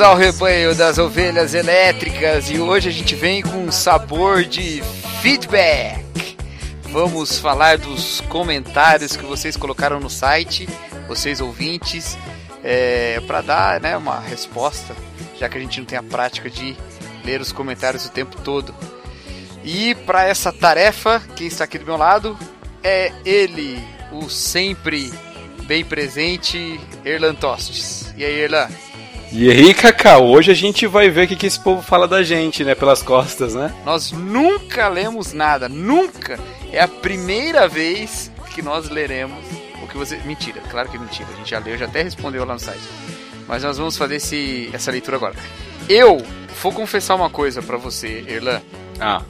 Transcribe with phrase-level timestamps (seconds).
[0.00, 4.82] Bem-vindos ao rebanho das ovelhas elétricas e hoje a gente vem com um sabor de
[5.20, 6.38] feedback.
[6.84, 10.66] Vamos falar dos comentários que vocês colocaram no site,
[11.06, 12.16] vocês ouvintes,
[12.64, 14.96] é, para dar né, uma resposta,
[15.38, 16.74] já que a gente não tem a prática de
[17.22, 18.74] ler os comentários o tempo todo.
[19.62, 22.38] E para essa tarefa, quem está aqui do meu lado
[22.82, 23.78] é ele,
[24.10, 25.12] o sempre
[25.64, 28.14] bem presente Erlan Tostes.
[28.16, 28.66] E aí, Erlan?
[29.32, 32.22] E aí, Cacau, hoje a gente vai ver o que, que esse povo fala da
[32.22, 32.74] gente, né?
[32.74, 33.72] Pelas costas, né?
[33.84, 36.38] Nós nunca lemos nada, nunca.
[36.72, 39.38] É a primeira vez que nós leremos
[39.82, 40.16] o que você.
[40.24, 41.28] Mentira, claro que é mentira.
[41.32, 42.80] A gente já leu, já até respondeu lá no site.
[43.46, 45.34] Mas nós vamos fazer esse, essa leitura agora.
[45.88, 46.18] Eu
[46.60, 48.60] vou confessar uma coisa pra você, Erlan.
[49.00, 49.22] Ah,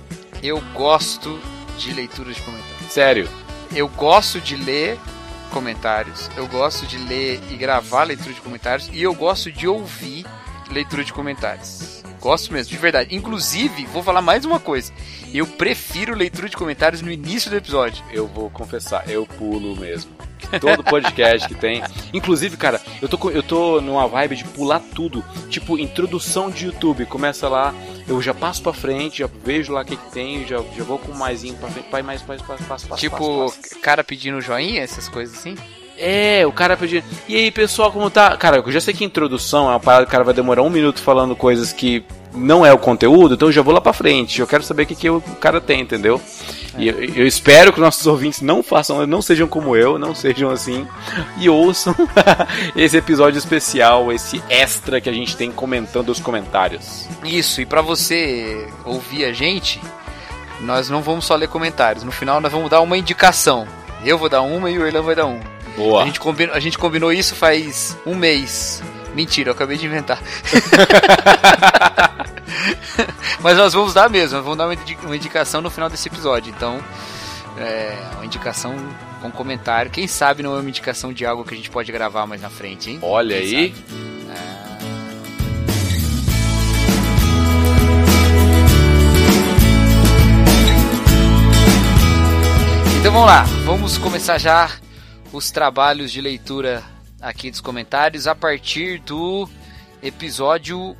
[0.42, 1.38] Eu gosto
[1.78, 2.90] de leitura de comentários.
[2.92, 3.28] sério?
[3.74, 4.98] Eu gosto de ler
[5.50, 6.30] comentários.
[6.36, 8.88] Eu gosto de ler e gravar leitura de comentários.
[8.92, 10.24] E eu gosto de ouvir
[10.70, 12.02] leitura de comentários.
[12.20, 13.14] Gosto mesmo, de verdade.
[13.14, 14.92] Inclusive, vou falar mais uma coisa.
[15.32, 18.04] Eu prefiro leitura de comentários no início do episódio.
[18.12, 20.19] Eu vou confessar, eu pulo mesmo.
[20.60, 21.82] Todo podcast que tem.
[22.12, 25.24] Inclusive, cara, eu tô, com- eu tô numa vibe de pular tudo.
[25.48, 27.06] Tipo, introdução de YouTube.
[27.06, 27.74] Começa lá,
[28.08, 30.98] eu já passo pra frente, já vejo lá o que, que tem, já, já vou
[30.98, 33.52] com mais pra frente, pai, mais, mais, passo, passo, passo, tipo,
[33.82, 35.56] cara pedindo joinha, essas coisas assim.
[35.96, 37.04] É, o cara pedindo.
[37.28, 38.34] E aí, pessoal, como tá?
[38.36, 40.70] Cara, eu já sei que introdução é uma parada que o cara vai demorar um
[40.70, 42.02] minuto falando coisas que
[42.32, 44.40] não é o conteúdo, então eu já vou lá pra frente.
[44.40, 46.20] Eu quero saber o que, que o cara tem, entendeu?
[46.78, 50.50] E eu, eu espero que nossos ouvintes não façam, não sejam como eu, não sejam
[50.50, 50.86] assim,
[51.36, 51.94] e ouçam
[52.76, 57.08] esse episódio especial, esse extra que a gente tem comentando os comentários.
[57.24, 59.80] Isso, e pra você ouvir a gente,
[60.60, 62.04] nós não vamos só ler comentários.
[62.04, 63.66] No final, nós vamos dar uma indicação.
[64.04, 65.40] Eu vou dar uma e o Erlan vai dar uma.
[65.76, 66.02] Boa.
[66.02, 68.82] A gente, combinou, a gente combinou isso faz um mês.
[69.14, 70.20] Mentira, eu acabei de inventar.
[73.40, 76.52] Mas nós vamos dar mesmo, vamos dar uma indi- uma indicação no final desse episódio.
[76.54, 76.80] Então,
[77.58, 78.74] é uma indicação
[79.20, 79.90] com comentário.
[79.90, 82.50] Quem sabe não é uma indicação de algo que a gente pode gravar mais na
[82.50, 82.98] frente, hein?
[83.02, 83.74] Olha Quem aí.
[83.74, 84.10] sabe?
[93.00, 94.70] Então vamos lá, vamos começar já
[95.32, 96.82] os trabalhos de leitura
[97.20, 99.48] aqui dos comentários a partir do
[100.02, 100.94] episódio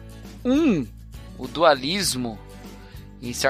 [0.44, 0.87] 1,
[1.41, 2.39] o dualismo.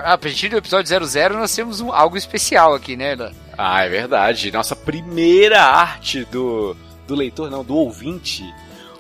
[0.02, 3.32] Ah, a partir do episódio 00 nós temos um- algo especial aqui, né, Ela?
[3.56, 4.50] Ah, é verdade.
[4.50, 8.42] Nossa primeira arte do, do leitor, não, do ouvinte.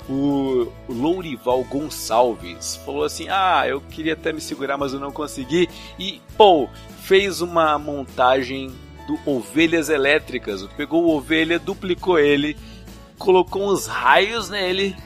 [0.08, 5.68] O Lourival Gonçalves falou assim: Ah, eu queria até me segurar, mas eu não consegui.
[5.98, 6.68] E, pô,
[7.02, 8.70] fez uma montagem
[9.06, 10.66] do Ovelhas Elétricas.
[10.76, 12.56] Pegou o ovelha, duplicou ele,
[13.18, 14.96] colocou uns raios nele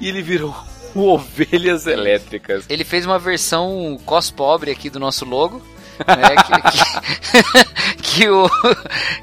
[0.00, 0.54] e ele virou
[0.94, 2.64] o Ovelhas Elétricas.
[2.68, 5.62] Ele fez uma versão cos pobre aqui do nosso logo,
[6.06, 8.50] né, que, que, que o,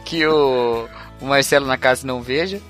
[0.05, 0.87] que o,
[1.21, 2.61] o Marcelo na casa não veja,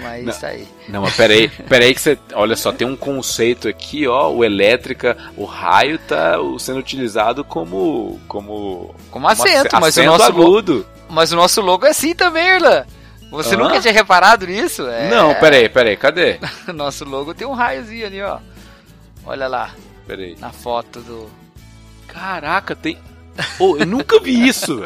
[0.00, 0.32] mas Não.
[0.32, 0.68] tá aí.
[0.88, 2.18] Não, mas peraí, peraí que você.
[2.32, 4.30] Olha só, tem um conceito aqui, ó.
[4.30, 8.20] O elétrica, o raio tá sendo utilizado como.
[8.28, 8.94] como.
[9.10, 10.86] Como acento, como mas, o acento nosso logo, agudo.
[11.08, 12.86] mas o nosso logo é assim também, Erlan.
[13.30, 13.58] Você Hã?
[13.58, 14.86] nunca tinha reparado nisso?
[14.88, 16.38] É, Não, peraí, peraí, cadê?
[16.74, 18.38] Nosso logo tem um raiozinho ali, ó.
[19.24, 19.70] Olha lá,
[20.06, 20.36] Peraí.
[20.38, 21.30] na foto do.
[22.06, 22.98] Caraca, tem.
[23.58, 24.82] Oh, eu nunca vi isso.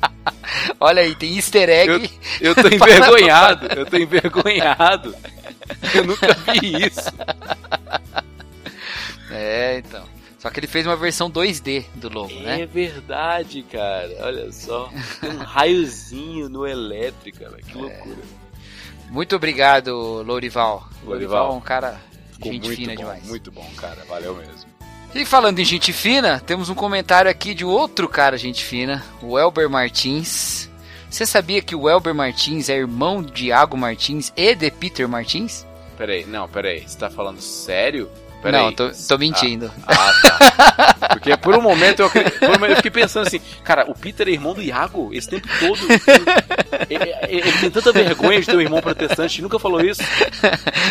[0.78, 2.10] Olha aí, tem easter egg.
[2.40, 3.66] Eu tô envergonhado.
[3.74, 5.14] Eu tô envergonhado.
[5.94, 7.10] Eu nunca vi isso.
[9.30, 10.04] É, então.
[10.40, 12.62] Só que ele fez uma versão 2D do logo, né?
[12.62, 14.10] É verdade, cara.
[14.20, 14.90] Olha só.
[15.22, 17.62] Um raiozinho no elétrica, velho.
[17.62, 18.16] Que loucura.
[19.10, 20.88] Muito obrigado, Lourival.
[21.04, 21.52] Lourival.
[21.52, 22.00] é um cara
[22.32, 23.28] Ficou gente fina bom, demais.
[23.28, 24.02] muito bom, cara.
[24.08, 24.70] Valeu mesmo.
[25.14, 29.38] E falando em gente fina, temos um comentário aqui de outro cara gente fina, o
[29.38, 30.70] Elber Martins.
[31.10, 35.66] Você sabia que o Elber Martins é irmão de Iago Martins e de Peter Martins?
[35.98, 36.88] Peraí, não, peraí.
[36.88, 38.08] Você tá falando sério?
[38.42, 38.62] Peraí.
[38.64, 39.70] Não, tô, tô mentindo.
[39.86, 40.94] Ah, tá.
[41.12, 44.26] Porque por um momento eu, por um momento eu fiquei pensando assim, cara, o Peter
[44.28, 45.78] é irmão do Iago esse tempo todo.
[46.88, 50.00] Ele, ele- ele tem tanta vergonha de ter um irmão protestante nunca falou isso.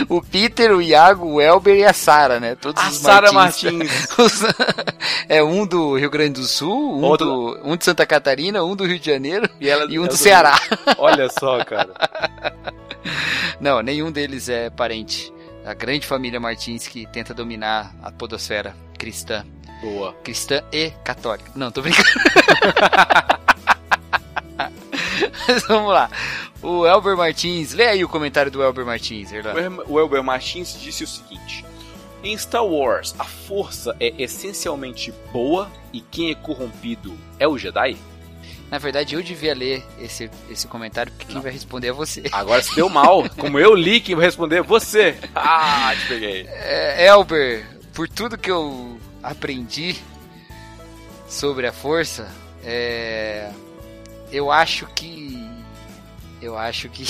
[0.07, 2.53] O Peter, o Iago, o Elber e a Sara, né?
[2.55, 3.89] Todos A Sara Martins.
[4.19, 4.43] Os-
[5.27, 8.75] é um do Rio Grande do Sul, um, Outro- do, um de Santa Catarina, um
[8.75, 10.59] do Rio de Janeiro E, ela- e um ela do Ceará.
[10.99, 11.89] Olha só, cara.
[13.59, 15.33] Não, nenhum deles é parente.
[15.65, 19.45] A grande família Martins que tenta dominar a podosfera cristã.
[19.81, 20.13] Boa.
[20.23, 21.51] Cristã e católica.
[21.55, 22.07] Não, tô brincando.
[25.47, 26.09] Mas vamos lá.
[26.61, 29.31] O Elber Martins, lê aí o comentário do Elber Martins.
[29.31, 29.55] Elber-
[29.87, 31.63] O Elber Martins disse o seguinte:
[32.23, 37.95] Em Star Wars, a força é essencialmente boa e quem é corrompido é o Jedi?
[38.71, 42.23] Na verdade, eu devia ler esse, esse comentário, porque quem vai responder é você.
[42.31, 43.27] Agora se deu mal.
[43.29, 45.17] Como eu li, quem vai responder é você.
[45.33, 46.47] Ah, te peguei.
[46.47, 49.95] É, Elber, por tudo que eu aprendi
[51.27, 52.29] sobre a força,
[52.63, 53.51] é,
[54.31, 55.49] eu acho que.
[56.39, 57.05] Eu acho que.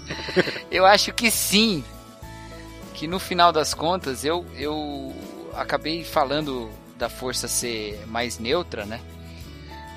[0.70, 1.82] eu acho que sim.
[2.92, 5.14] Que no final das contas eu, eu
[5.54, 9.00] acabei falando da força ser mais neutra, né?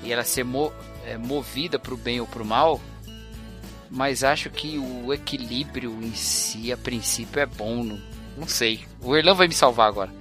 [0.02, 0.72] E ela ser mo-
[1.04, 2.80] é, movida pro bem ou pro mal.
[3.90, 7.82] Mas acho que o equilíbrio em si, a princípio, é bom.
[7.82, 7.98] Não,
[8.36, 8.80] não sei.
[9.02, 10.12] O Erlan vai me salvar agora.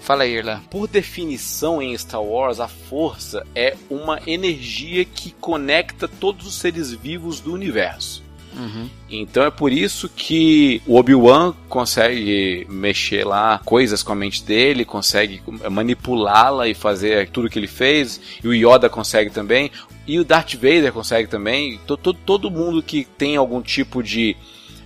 [0.00, 0.60] Fala aí, Erlan.
[0.70, 6.90] Por definição em Star Wars, a força é uma energia que conecta todos os seres
[6.92, 8.22] vivos do universo.
[8.56, 8.88] Uhum.
[9.08, 14.84] Então é por isso que o Obi-Wan consegue mexer lá coisas com a mente dele,
[14.84, 19.70] consegue manipulá-la e fazer tudo que ele fez, e o Yoda consegue também,
[20.06, 21.78] e o Darth Vader consegue também.
[21.86, 24.36] To- to- Todo mundo que tem algum tipo de.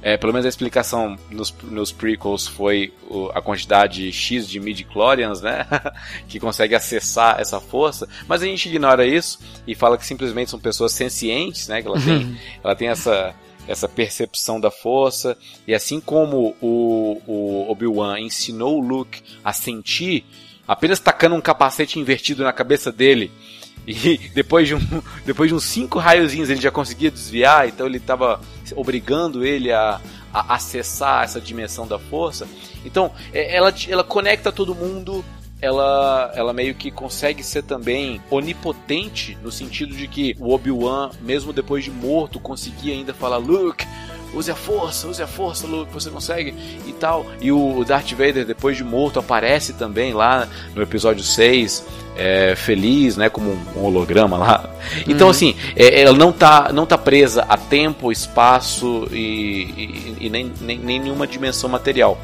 [0.07, 5.41] é, pelo menos a explicação nos, nos prequels foi o- a quantidade X de midi-chlorians,
[5.41, 5.67] né?
[6.29, 10.61] que consegue acessar essa força, mas a gente ignora isso e fala que simplesmente são
[10.61, 11.81] pessoas sencientes, né?
[11.81, 13.35] Que ela tem, ela tem essa,
[13.67, 15.37] essa percepção da força.
[15.67, 20.25] E assim como o, o Obi-Wan ensinou o Luke a sentir,
[20.67, 23.31] apenas tacando um capacete invertido na cabeça dele.
[23.87, 24.81] E depois de, um,
[25.27, 28.41] depois de uns cinco raiozinhos ele já conseguia desviar, então ele estava
[28.75, 30.01] obrigando ele a,
[30.33, 32.49] a acessar essa dimensão da força.
[32.83, 35.23] Então é- ela, ela conecta todo mundo
[35.61, 41.53] ela, ela meio que consegue ser também onipotente no sentido de que o Obi-Wan, mesmo
[41.53, 43.87] depois de morto, conseguia ainda falar Luke,
[44.35, 46.55] use a força, use a força, Luke, você consegue
[46.87, 47.25] e tal.
[47.41, 51.87] E o Darth Vader, depois de morto, aparece também lá no episódio 6,
[52.17, 54.69] é, feliz, né, como um holograma lá.
[55.09, 55.31] Então, Uhum.
[55.31, 60.53] assim, é, ela não tá, não tá presa a tempo, espaço e, e- e nem,
[60.61, 62.19] nem, nem nenhuma dimensão material.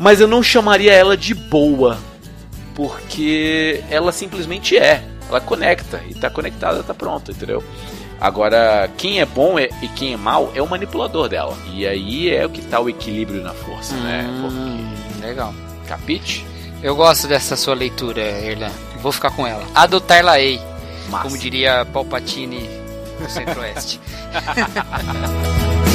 [0.00, 1.98] Mas eu não chamaria ela de boa,
[2.74, 5.02] porque ela simplesmente é.
[5.28, 7.62] Ela conecta e tá conectada, tá pronto, entendeu?
[8.20, 11.56] Agora, quem é bom é- e quem é mal é o manipulador dela.
[11.72, 14.24] E aí é o que tá o equilíbrio na força, né?
[14.28, 15.52] Hum, legal.
[15.52, 16.46] Porque, capite?
[16.82, 18.70] Eu gosto dessa sua leitura, Erlan.
[19.00, 19.64] Vou ficar com ela.
[19.74, 20.60] Adotar-la-ei,
[21.22, 22.68] como diria Palpatine
[23.20, 24.00] do Centro-Oeste.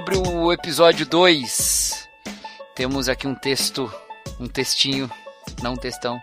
[0.00, 2.08] Sobre o episódio 2,
[2.74, 3.92] temos aqui um texto,
[4.40, 5.10] um textinho,
[5.62, 6.18] não um textão,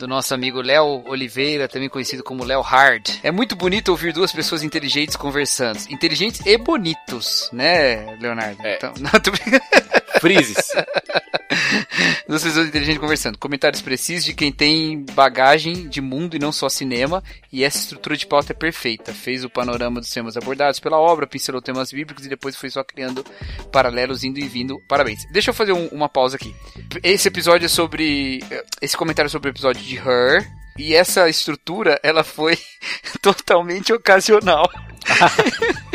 [0.00, 3.08] do nosso amigo Léo Oliveira, também conhecido como Léo Hard.
[3.22, 5.78] É muito bonito ouvir duas pessoas inteligentes conversando.
[5.90, 8.60] Inteligentes e bonitos, né, Leonardo?
[8.66, 8.74] É.
[8.74, 9.30] Então, não, tô
[10.20, 10.56] Frises.
[12.28, 13.38] Duas pessoas inteligentes conversando.
[13.38, 17.22] Comentários precisos de quem tem bagagem de mundo e não só cinema.
[17.52, 19.12] E essa estrutura de pauta é perfeita.
[19.12, 22.82] Fez o panorama dos temas abordados pela obra, pincelou temas bíblicos e depois foi só
[22.82, 23.24] criando
[23.70, 24.80] paralelos, indo e vindo.
[24.88, 25.26] Parabéns.
[25.32, 26.54] Deixa eu fazer um- uma pausa aqui.
[27.02, 28.42] Esse episódio é sobre.
[28.80, 30.46] Esse comentário é sobre o episódio de Her.
[30.78, 32.56] E essa estrutura, ela foi
[33.20, 34.70] totalmente ocasional.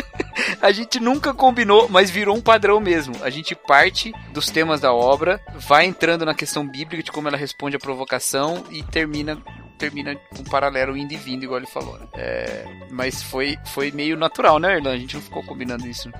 [0.60, 3.14] A gente nunca combinou, mas virou um padrão mesmo.
[3.22, 7.36] A gente parte dos temas da obra, vai entrando na questão bíblica de como ela
[7.36, 9.38] responde à provocação e termina
[9.78, 11.96] termina com um paralelo indo e vindo, igual ele falou.
[11.98, 12.06] Né?
[12.14, 14.92] É, mas foi, foi meio natural, né, Erlan?
[14.92, 16.10] A gente não ficou combinando isso.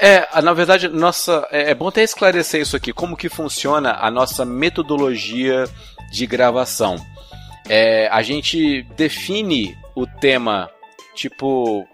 [0.00, 4.10] É, na verdade, nossa, é, é bom até esclarecer isso aqui, como que funciona a
[4.10, 5.68] nossa metodologia
[6.10, 6.96] de gravação.
[7.68, 10.70] É, a gente define o tema,
[11.14, 11.86] tipo,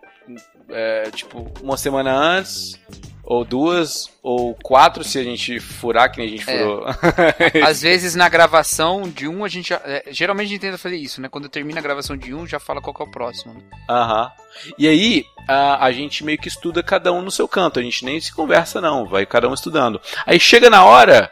[0.71, 2.79] é, tipo, uma semana antes,
[3.25, 6.59] ou duas, ou quatro se a gente furar, que nem a gente É.
[6.59, 6.85] furou.
[7.67, 10.97] Às vezes na gravação de um a gente já, é, geralmente a gente tenta fazer
[10.97, 11.29] isso, né?
[11.29, 13.55] Quando termina a gravação de um, já fala qual que é o próximo.
[13.55, 13.61] né?
[13.89, 14.31] Aham.
[14.79, 17.79] E aí, a, a gente meio que estuda cada um no seu canto.
[17.79, 19.07] A gente nem se conversa, não.
[19.07, 20.01] Vai cada um estudando.
[20.27, 21.31] Aí chega na hora.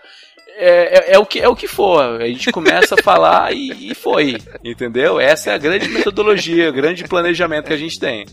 [0.63, 2.21] É, é, é o, que, é o que for.
[2.21, 4.37] A gente começa a falar e, e foi.
[4.65, 5.19] Entendeu?
[5.19, 8.27] Essa é a grande metodologia, o grande planejamento que a gente tem.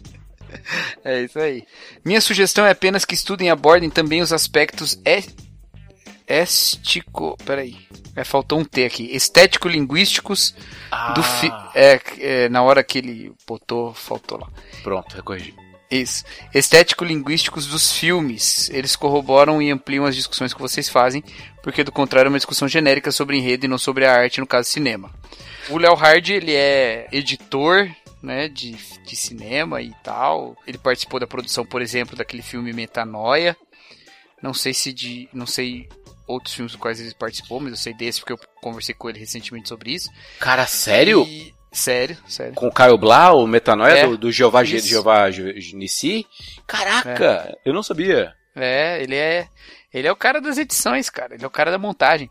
[1.04, 1.64] É isso aí.
[2.04, 5.24] Minha sugestão é apenas que estudem e abordem também os aspectos é,
[6.28, 7.78] estico, peraí,
[8.16, 10.54] é, faltou um T aqui, estético-linguísticos
[11.16, 14.50] do fi, é, é, na hora que ele botou, faltou lá.
[14.84, 15.56] Pronto, recorrigi.
[15.90, 16.26] Isso.
[16.54, 18.70] Estético-linguísticos dos filmes.
[18.72, 21.24] Eles corroboram e ampliam as discussões que vocês fazem,
[21.64, 24.48] porque do contrário é uma discussão genérica sobre enredo e não sobre a arte, no
[24.48, 25.10] caso cinema.
[25.70, 27.90] O Léo Hard, ele é editor,
[28.28, 30.56] né, de, de cinema e tal.
[30.68, 33.56] Ele participou da produção, por exemplo, daquele filme Metanoia.
[34.44, 35.90] Não sei se de, não sei
[36.28, 39.18] outros filmes dos quais ele participou, mas eu sei desse porque eu conversei com ele
[39.18, 40.12] recentemente sobre isso.
[40.40, 41.24] Cara, sério?
[41.26, 42.54] E- sério, sério.
[42.54, 44.88] Com o Caio Blau, o Metanoia É, do, do Jeová, isso.
[44.88, 45.30] Jeová
[45.74, 46.28] Nissi?
[46.68, 48.34] Caraca, eu não sabia.
[48.56, 49.48] É, ele é.
[49.94, 51.36] Ele é o cara das edições, cara.
[51.36, 52.30] Ele é o cara da montagem.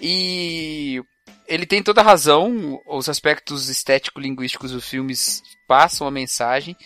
[0.00, 1.02] E
[1.48, 2.80] ele tem toda a razão.
[2.86, 6.76] Os aspectos estético-linguísticos dos filmes passam a mensagem.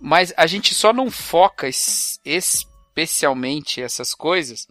[0.00, 4.66] Mas a gente só não foca es- especialmente essas coisas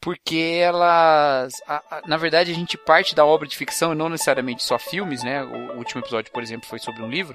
[0.00, 1.54] porque elas.
[1.66, 4.78] a- a- na verdade, a gente parte da obra de ficção e não necessariamente só
[4.78, 5.42] filmes, né?
[5.42, 7.34] O último episódio, por exemplo, foi sobre um livro.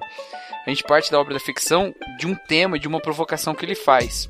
[0.66, 3.74] A gente parte da obra da ficção de um tema, de uma provocação que ele
[3.74, 4.30] faz.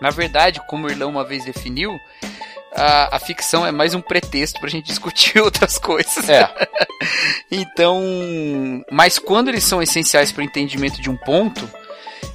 [0.00, 1.98] Na verdade, como o Irlão uma vez definiu,
[2.74, 6.28] a, a ficção é mais um pretexto pra gente discutir outras coisas.
[6.28, 6.48] É.
[7.50, 8.02] Então,
[8.90, 11.68] mas quando eles são essenciais para o entendimento de um ponto,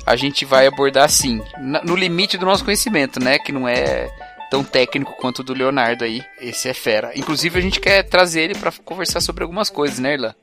[0.05, 1.41] a gente vai abordar assim,
[1.83, 3.37] no limite do nosso conhecimento, né?
[3.37, 4.09] Que não é
[4.49, 6.23] tão técnico quanto o do Leonardo aí.
[6.39, 7.11] Esse é fera.
[7.15, 10.33] Inclusive, a gente quer trazer ele para conversar sobre algumas coisas, né, Irlan?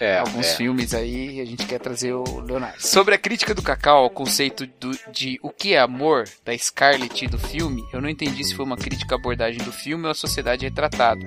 [0.00, 0.56] É, alguns é.
[0.56, 2.80] filmes aí, a gente quer trazer o Leonardo.
[2.80, 7.26] Sobre a crítica do Cacau ao conceito do- de o que é amor, da Scarlett
[7.26, 10.14] do filme, eu não entendi se foi uma crítica à abordagem do filme ou à
[10.14, 11.26] sociedade retratada.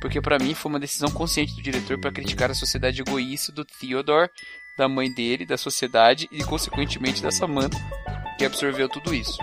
[0.00, 3.64] Porque pra mim foi uma decisão consciente do diretor para criticar a sociedade egoísta do
[3.64, 4.28] Theodore,
[4.76, 7.78] da mãe dele, da sociedade e consequentemente da Samantha,
[8.36, 9.38] que absorveu tudo isso.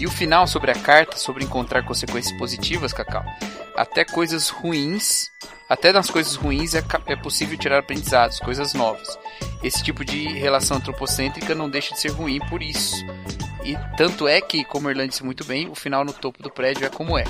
[0.00, 3.22] E o final sobre a carta, sobre encontrar consequências positivas, Cacau.
[3.76, 5.30] Até coisas ruins,
[5.68, 9.18] até nas coisas ruins é, é possível tirar aprendizados, coisas novas.
[9.62, 12.96] Esse tipo de relação antropocêntrica não deixa de ser ruim por isso.
[13.62, 16.86] E tanto é que, como o disse muito bem, o final no topo do prédio
[16.86, 17.24] é como é.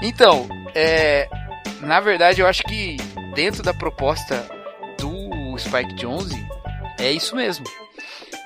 [0.00, 1.28] Então, é,
[1.82, 2.96] na verdade eu acho que
[3.34, 4.48] dentro da proposta
[4.98, 6.42] do Spike Jonze
[6.98, 7.83] é isso mesmo.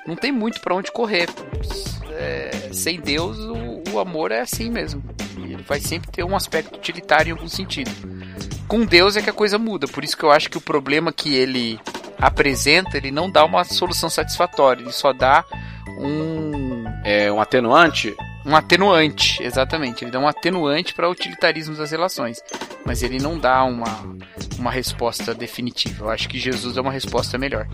[0.09, 1.29] Não tem muito pra onde correr.
[2.13, 5.05] É, sem Deus, o, o amor é assim mesmo.
[5.37, 7.91] Ele vai sempre ter um aspecto utilitário em algum sentido.
[8.67, 9.87] Com Deus é que a coisa muda.
[9.87, 11.79] Por isso que eu acho que o problema que ele
[12.19, 14.81] apresenta, ele não dá uma solução satisfatória.
[14.81, 15.45] Ele só dá
[16.01, 18.17] um, É um atenuante?
[18.47, 20.05] um atenuante, exatamente.
[20.05, 22.43] Ele dá um atenuante para o utilitarismo das relações.
[22.83, 24.17] Mas ele não dá uma,
[24.59, 26.07] uma resposta definitiva.
[26.07, 27.69] Eu acho que Jesus é uma resposta melhor.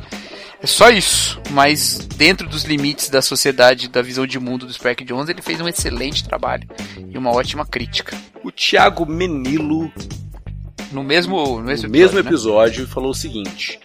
[0.62, 1.40] É só isso.
[1.50, 5.60] Mas dentro dos limites da sociedade, da visão de mundo do Spike Jones, ele fez
[5.60, 6.68] um excelente trabalho
[7.08, 8.16] e uma ótima crítica.
[8.42, 9.90] O Thiago Menilo,
[10.92, 12.30] No mesmo, no mesmo no mesmo episódio, né?
[12.30, 13.80] episódio, falou o seguinte: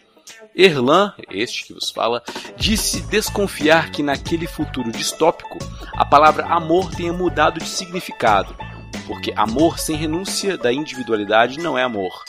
[0.56, 2.22] Erlan, este que vos fala,
[2.58, 5.58] disse desconfiar que naquele futuro distópico
[5.94, 8.56] a palavra amor tenha mudado de significado,
[9.08, 12.24] porque amor sem renúncia da individualidade não é amor.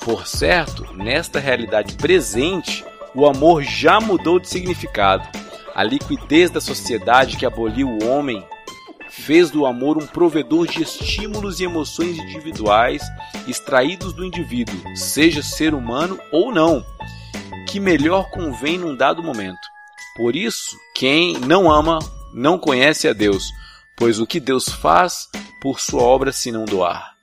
[0.00, 2.84] Por certo, nesta realidade presente,
[3.14, 5.26] o amor já mudou de significado.
[5.74, 8.44] A liquidez da sociedade que aboliu o homem
[9.08, 13.02] fez do amor um provedor de estímulos e emoções individuais
[13.46, 16.84] extraídos do indivíduo, seja ser humano ou não,
[17.68, 19.68] que melhor convém num dado momento.
[20.16, 21.98] Por isso, quem não ama
[22.32, 23.50] não conhece a Deus,
[23.96, 25.28] pois o que Deus faz
[25.60, 27.15] por sua obra se não doar?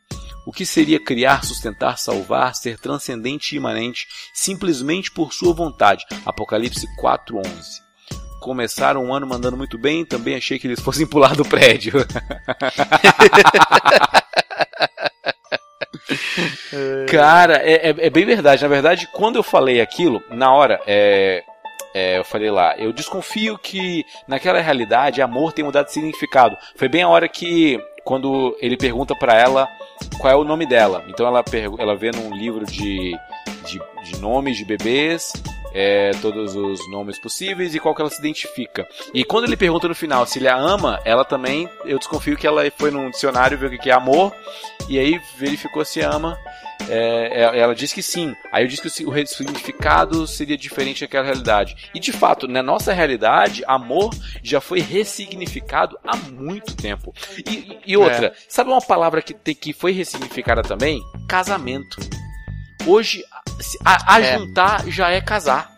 [0.46, 6.06] O que seria criar, sustentar, salvar, ser transcendente e imanente simplesmente por sua vontade?
[6.26, 7.82] Apocalipse 4:11.
[8.42, 11.94] Começaram o ano mandando muito bem, também achei que eles fossem pular do prédio.
[17.10, 18.62] Cara, é, é- é bem verdade.
[18.64, 21.42] Na verdade, quando eu falei aquilo, na hora, é,
[21.94, 26.58] é, eu falei lá, eu desconfio que naquela realidade amor tem mudado de significado.
[26.76, 29.68] Foi bem a hora que, quando ele pergunta pra ela
[30.20, 31.04] qual é o nome dela.
[31.08, 31.44] Então ela,
[31.78, 33.18] ela vê num livro de,
[33.66, 35.34] de, de nomes de bebês,
[35.74, 38.88] é, todos os nomes possíveis e qual que ela se identifica.
[39.14, 42.48] E quando ele pergunta no final se ele a ama, ela também, eu desconfio que
[42.48, 44.34] ela foi num dicionário ver o que é amor
[44.88, 46.38] e aí verificou se ama.
[46.90, 48.36] É, é, ela diz que sim.
[48.52, 51.90] Aí eu disse que o significado seria diferente daquela realidade.
[51.94, 57.14] E de fato, na nossa realidade, amor já foi ressignificado há muito tempo.
[57.50, 58.34] E, e outra, é.
[58.50, 61.02] sabe uma palavra que, que foi ressignificada também?
[61.28, 61.98] Casamento.
[62.86, 63.24] Hoje,
[63.86, 64.38] a, a é.
[64.38, 65.72] juntar já é casar.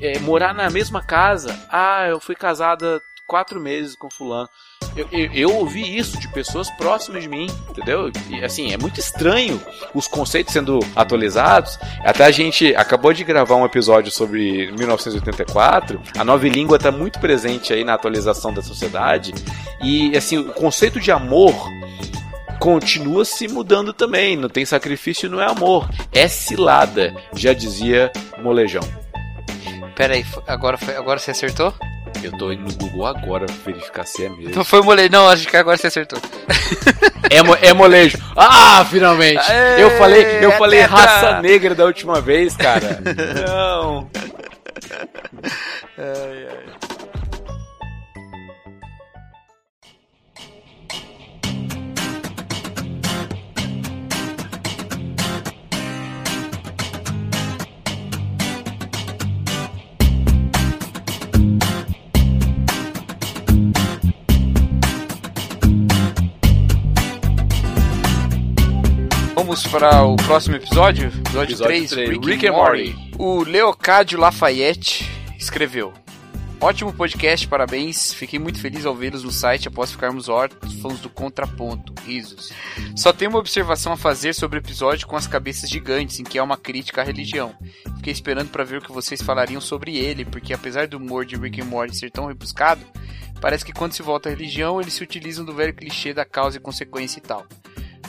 [0.00, 1.58] É, morar na mesma casa.
[1.70, 4.48] Ah, eu fui casada quatro meses com fulano.
[4.96, 8.10] Eu, eu, eu, ouvi isso de pessoas próximas de mim, entendeu?
[8.28, 9.60] E, assim, é muito estranho
[9.94, 11.78] os conceitos sendo atualizados.
[12.00, 16.00] Até a gente acabou de gravar um episódio sobre 1984.
[16.18, 19.32] A nova língua está muito presente aí na atualização da sociedade.
[19.80, 21.54] E, assim, o conceito de amor
[22.58, 24.36] continua se mudando também.
[24.36, 25.88] Não tem sacrifício, não é amor.
[26.12, 28.82] É cilada, já dizia Molejão.
[29.94, 31.74] Peraí, agora, agora você acertou?
[32.22, 34.50] Eu tô indo no Google agora verificar se é mesmo.
[34.50, 35.10] Então foi molejo.
[35.10, 36.18] Não, acho que agora você acertou.
[37.30, 38.16] É, mo é molejo.
[38.34, 39.38] Ah, finalmente!
[39.50, 43.02] Aê, eu falei, eu é falei raça negra da última vez, cara.
[43.46, 44.08] Não.
[45.98, 46.87] ai, ai.
[69.58, 72.90] Vamos para o próximo episódio, episódio, episódio 3, 3, Rick, Rick and Morty.
[72.92, 73.10] Morty.
[73.18, 75.04] O Leocádio Lafayette
[75.36, 75.92] escreveu:
[76.60, 78.12] Ótimo podcast, parabéns.
[78.12, 81.92] Fiquei muito feliz ao vê-los no site após ficarmos órfãos do contraponto.
[82.04, 82.52] Risos.
[82.94, 86.38] Só tenho uma observação a fazer sobre o episódio com as cabeças gigantes, em que
[86.38, 87.54] é uma crítica à religião.
[87.96, 91.36] Fiquei esperando para ver o que vocês falariam sobre ele, porque apesar do humor de
[91.36, 92.84] Rick and Morty ser tão rebuscado,
[93.40, 96.58] parece que quando se volta à religião, eles se utilizam do velho clichê da causa
[96.58, 97.44] e consequência e tal.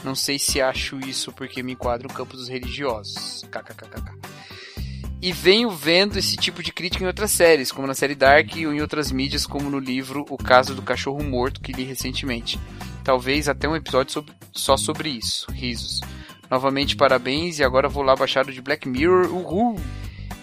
[0.03, 3.44] Não sei se acho isso porque me enquadro no campo dos religiosos.
[3.51, 4.18] KKKKK.
[5.22, 8.74] E venho vendo esse tipo de crítica em outras séries, como na série Dark ou
[8.74, 12.58] em outras mídias, como no livro O Caso do Cachorro Morto, que li recentemente.
[13.03, 15.51] Talvez até um episódio sobre, só sobre isso.
[15.51, 16.00] Risos.
[16.50, 19.25] Novamente, parabéns, e agora vou lá baixar o de Black Mirror.
[19.25, 19.77] Uhul!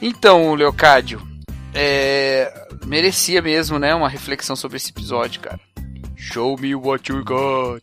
[0.01, 1.27] Então, Leocádio,
[1.73, 2.69] é...
[2.85, 5.61] merecia mesmo, né, uma reflexão sobre esse episódio, cara.
[6.14, 7.83] Show me what you got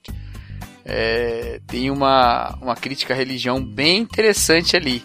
[0.86, 5.04] é, tem uma, uma crítica à religião bem interessante ali.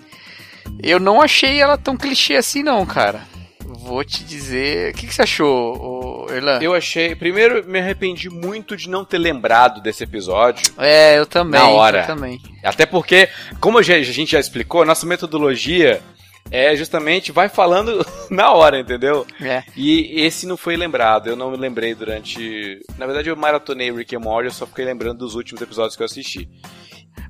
[0.83, 3.23] Eu não achei ela tão clichê assim, não, cara.
[3.65, 4.93] Vou te dizer.
[4.93, 6.59] O que, que você achou, Erlan?
[6.61, 7.15] Eu achei.
[7.15, 10.75] Primeiro, me arrependi muito de não ter lembrado desse episódio.
[10.79, 11.59] É, eu também.
[11.59, 12.01] Na hora.
[12.03, 12.41] Eu também.
[12.63, 13.29] Até porque,
[13.61, 16.03] como a gente já explicou, nossa metodologia
[16.51, 19.27] é justamente vai falando na hora, entendeu?
[19.41, 19.63] É.
[19.77, 22.81] E esse não foi lembrado, eu não me lembrei durante.
[22.97, 26.03] Na verdade, eu maratonei Rick and Morty, eu só fiquei lembrando dos últimos episódios que
[26.03, 26.49] eu assisti.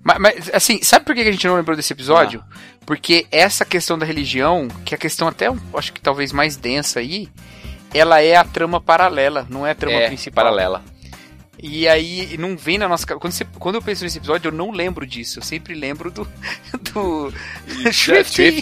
[0.03, 2.45] Mas, mas assim, sabe por que a gente não lembrou desse episódio?
[2.47, 2.57] Ah.
[2.87, 7.01] Porque essa questão da religião, que é a questão até, acho que talvez mais densa
[7.01, 7.29] aí,
[7.93, 10.45] ela é a trama paralela, não é a trama é, principal.
[10.45, 10.83] paralela.
[11.61, 14.71] E aí não vem na nossa quando, você, quando eu penso nesse episódio, eu não
[14.71, 15.41] lembro disso.
[15.41, 16.25] Eu sempre lembro do.
[16.95, 17.33] do.
[17.93, 18.61] Swifty!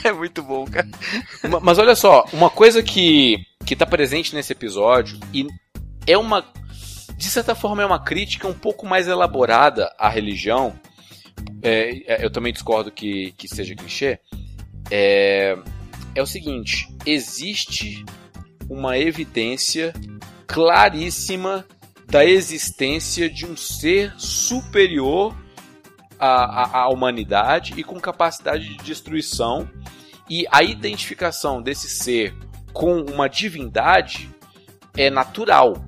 [0.04, 0.88] é muito bom, cara.
[1.62, 5.46] Mas olha só, uma coisa que, que tá presente nesse episódio e
[6.06, 6.44] é uma.
[7.16, 10.72] De certa forma, é uma crítica um pouco mais elaborada à religião.
[11.62, 14.18] É, é eu também discordo que, que seja clichê.
[14.90, 15.58] É,
[16.14, 18.02] é o seguinte: existe
[18.70, 19.92] uma evidência
[20.46, 21.66] claríssima
[22.06, 25.36] da existência de um ser superior
[26.18, 29.68] à, à, à, humanidade e com capacidade de destruição.
[30.28, 32.32] E a identificação desse ser
[32.72, 34.30] com uma divindade
[34.96, 35.84] é natural.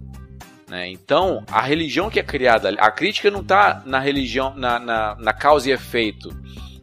[0.68, 0.90] Né?
[0.90, 5.32] Então, a religião que é criada, a crítica não está na religião, na, na, na,
[5.32, 6.30] causa e efeito.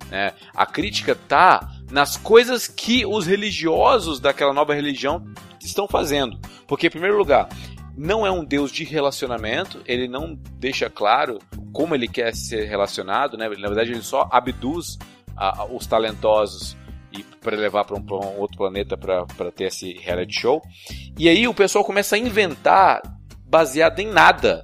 [0.09, 0.31] Né?
[0.55, 5.25] A crítica está nas coisas que os religiosos daquela nova religião
[5.61, 6.39] estão fazendo.
[6.67, 7.49] Porque, em primeiro lugar,
[7.97, 11.39] não é um Deus de relacionamento, ele não deixa claro
[11.73, 13.49] como ele quer ser relacionado, né?
[13.49, 14.97] na verdade, ele só abduz
[15.35, 16.77] a, a, os talentosos
[17.11, 20.61] e para levar para um, um, outro planeta para ter esse reality show.
[21.17, 23.01] E aí o pessoal começa a inventar
[23.45, 24.63] baseado em nada.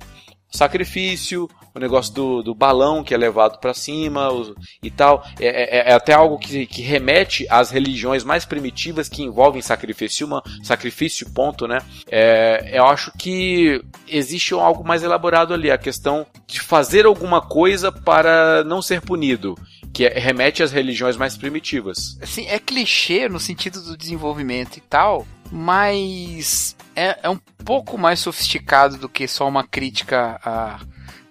[0.49, 5.25] Sacrifício, o negócio do, do balão que é levado para cima o, e tal.
[5.39, 10.25] É, é, é, até algo que, que remete às religiões mais primitivas que envolvem sacrifício,
[10.25, 11.79] uma, sacrifício, ponto, né?
[12.09, 17.91] É, eu acho que existe algo mais elaborado ali, a questão de fazer alguma coisa
[17.91, 19.55] para não ser punido
[19.93, 22.17] que é- remete às religiões mais primitivas.
[22.21, 28.19] Assim, é clichê no sentido do desenvolvimento e tal, mas é, é um pouco mais
[28.19, 30.79] sofisticado do que só uma crítica à,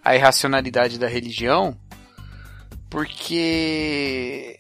[0.05, 1.77] à irracionalidade da religião,
[2.90, 4.57] porque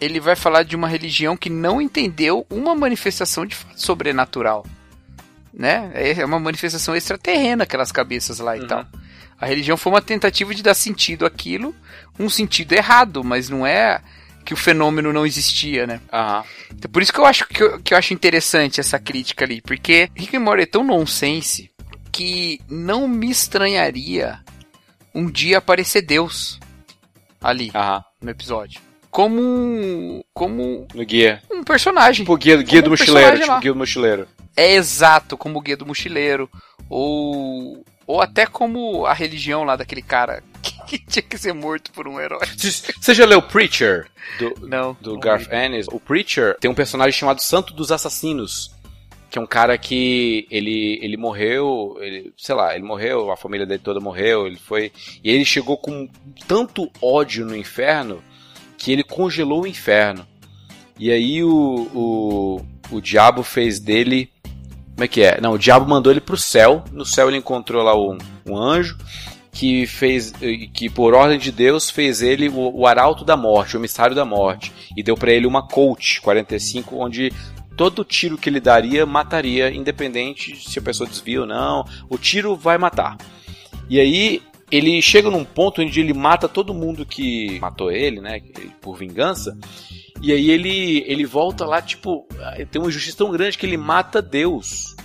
[0.00, 4.66] ele vai falar de uma religião que não entendeu uma manifestação de fato sobrenatural.
[5.52, 5.90] Né?
[5.94, 8.66] É uma manifestação extraterrena, aquelas cabeças lá e Uhum.
[8.66, 8.86] tal.
[9.40, 11.74] A religião foi uma tentativa de dar sentido àquilo,
[12.18, 14.00] um sentido errado, mas não é
[14.44, 16.00] que o fenômeno não existia, né?
[16.12, 16.44] Aham.
[16.72, 19.62] Então, por isso que eu acho que eu, que eu acho interessante essa crítica ali,
[19.62, 21.70] porque Rick and Morty é tão nonsense
[22.12, 24.43] que não me estranharia
[25.14, 26.58] um dia aparecer Deus
[27.42, 28.02] ali Aham.
[28.20, 28.80] no episódio.
[29.10, 31.40] Como um, como No guia.
[31.50, 32.24] um personagem.
[32.24, 33.14] Tipo, guia, guia Como do um mochileiro.
[33.14, 33.60] personagem Tipo, lá.
[33.60, 34.28] guia do mochileiro.
[34.56, 36.50] É exato como o guia do mochileiro.
[36.90, 40.42] Ou, ou até como a religião lá daquele cara
[40.86, 42.40] que, tinha que ser morto por um herói.
[42.58, 44.06] Você já leu Preacher?
[44.38, 44.96] Do, Não.
[45.00, 45.48] do não Garth.
[45.52, 45.86] Ennis.
[45.92, 48.73] O Preacher tem um personagem chamado Santo dos Assassinos.
[49.34, 53.66] Que é um cara que ele, ele morreu, ele, sei lá, ele morreu, a família
[53.66, 54.92] dele toda morreu, ele foi.
[55.24, 56.08] E ele chegou com
[56.46, 58.22] tanto ódio no inferno
[58.78, 60.24] que ele congelou o inferno.
[60.96, 62.60] E aí o, o,
[62.92, 64.30] o diabo fez dele.
[64.94, 65.40] Como é que é?
[65.40, 66.84] Não, o diabo mandou ele pro céu.
[66.92, 68.16] No céu ele encontrou lá um,
[68.46, 68.96] um anjo
[69.50, 70.32] que fez
[70.72, 74.24] que por ordem de Deus fez ele o, o arauto da morte, o emissário da
[74.24, 77.32] morte e deu pra ele uma Colt 45 onde
[77.76, 82.56] todo tiro que ele daria mataria independente se a pessoa desvia ou não, o tiro
[82.56, 83.16] vai matar.
[83.88, 88.40] E aí ele chega num ponto onde ele mata todo mundo que matou ele, né,
[88.80, 89.56] por vingança.
[90.22, 92.26] E aí ele ele volta lá tipo,
[92.70, 94.96] tem uma injustiça tão grande que ele mata Deus.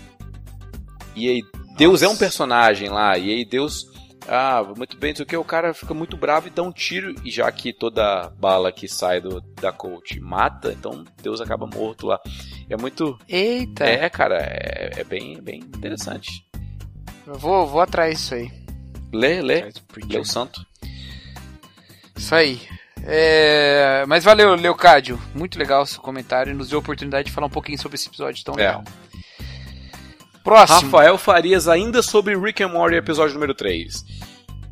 [1.15, 1.41] E aí
[1.75, 3.88] Deus é um personagem lá, e aí Deus
[4.29, 7.51] ah, muito bem, sei o cara fica muito bravo e dá um tiro, e já
[7.51, 12.19] que toda bala que sai do, da Colt mata, então Deus acaba morto lá.
[12.69, 13.17] É muito.
[13.27, 16.45] Eita, É, cara, é, é bem, bem interessante.
[17.25, 18.51] eu vou, vou atrás disso aí.
[19.11, 19.69] Lê, lê,
[20.07, 20.63] lê o santo.
[22.15, 22.61] Isso aí.
[23.03, 25.19] É, Mas valeu, Leocádio.
[25.33, 27.95] Muito legal o seu comentário e nos deu a oportunidade de falar um pouquinho sobre
[27.95, 28.57] esse episódio tão É.
[28.57, 28.83] legal.
[30.49, 30.89] Próximo.
[30.89, 34.03] Rafael Farias, ainda sobre Rick and Morty, episódio número 3.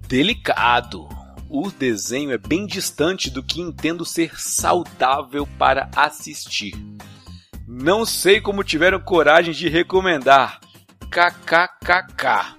[0.07, 1.07] Delicado.
[1.47, 6.73] O desenho é bem distante do que entendo ser saudável para assistir.
[7.67, 10.59] Não sei como tiveram coragem de recomendar.
[11.11, 12.57] KKKK.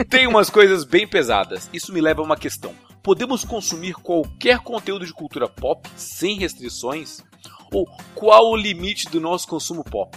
[0.08, 1.68] Tem umas coisas bem pesadas.
[1.74, 2.74] Isso me leva a uma questão.
[3.02, 7.22] Podemos consumir qualquer conteúdo de cultura pop sem restrições?
[7.70, 7.84] Ou
[8.14, 10.16] qual o limite do nosso consumo pop?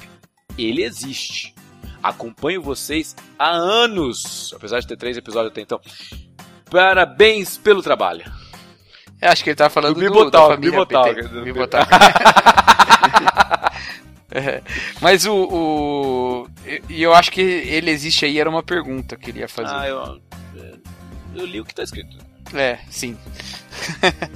[0.63, 1.54] Ele existe.
[2.02, 5.80] Acompanho vocês há anos, apesar de ter três episódios até então.
[6.69, 8.24] Parabéns pelo trabalho.
[9.22, 11.28] Eu acho que ele tava falando Do do, Bibotalk, da família Bibotalk, PT.
[11.28, 12.39] do-.
[14.32, 14.62] É,
[15.02, 16.48] Mas o, o-
[16.88, 19.74] E eu acho que ele existe aí, era uma pergunta que ele ia fazer.
[19.74, 20.22] Ah, eu,
[21.36, 22.15] eu li o que tá escrito.
[22.54, 23.17] É, sim.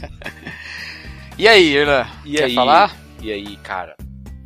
[1.37, 2.07] e aí, Irlan?
[2.25, 2.95] Quer aí, falar?
[3.21, 3.95] E aí, cara,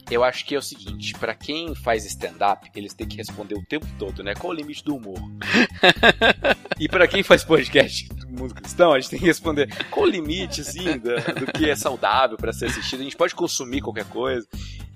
[0.10, 3.66] eu acho que é o seguinte, pra quem faz stand-up, eles têm que responder o
[3.66, 4.34] tempo todo, né?
[4.36, 5.20] Qual o limite do humor?
[6.80, 10.10] e pra quem faz podcast do mundo cristão, a gente tem que responder qual o
[10.10, 13.02] limite, assim, da- do, que é saudável pra ser assistido.
[13.02, 14.48] A gente pode consumir qualquer coisa.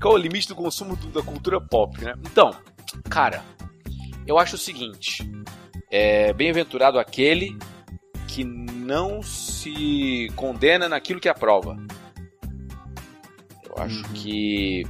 [0.01, 2.13] Qual o limite do consumo do- da cultura pop, né?
[2.25, 2.55] Então,
[3.09, 3.43] cara,
[4.25, 5.29] eu acho o seguinte,
[5.89, 7.57] é bem-aventurado aquele
[8.27, 11.77] que não se condena naquilo que aprova.
[13.65, 14.83] Eu acho que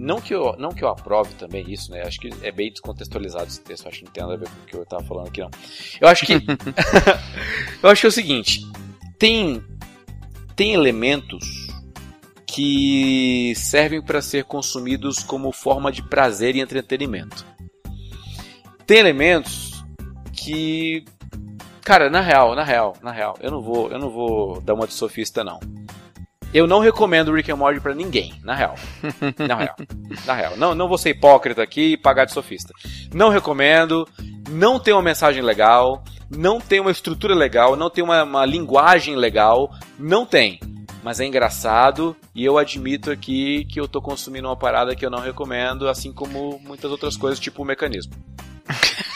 [0.00, 2.02] não que eu não que eu aprove também isso, né?
[2.02, 4.62] Acho que é bem descontextualizado esse texto, acho que não tem nada a ver com
[4.62, 5.50] o que eu tava falando aqui não.
[6.00, 6.32] Eu acho que
[7.82, 8.66] eu acho que é o seguinte,
[9.18, 9.62] tem
[10.56, 11.68] tem elementos
[12.46, 17.46] que servem para ser consumidos como forma de prazer e entretenimento.
[18.86, 19.84] Tem elementos
[20.32, 21.04] que
[21.82, 24.86] Cara, na real, na real, na real, eu não vou, eu não vou dar uma
[24.86, 25.58] de sofista não.
[26.52, 28.74] Eu não recomendo Rick and Morty pra ninguém, na real.
[29.38, 29.76] Na real.
[30.26, 30.56] Na real.
[30.56, 32.74] Não, não vou ser hipócrita aqui e pagar de sofista.
[33.14, 34.06] Não recomendo,
[34.48, 39.14] não tem uma mensagem legal, não tem uma estrutura legal, não tem uma, uma linguagem
[39.14, 40.58] legal, não tem.
[41.04, 45.10] Mas é engraçado e eu admito aqui que eu tô consumindo uma parada que eu
[45.10, 48.12] não recomendo, assim como muitas outras coisas, tipo o mecanismo.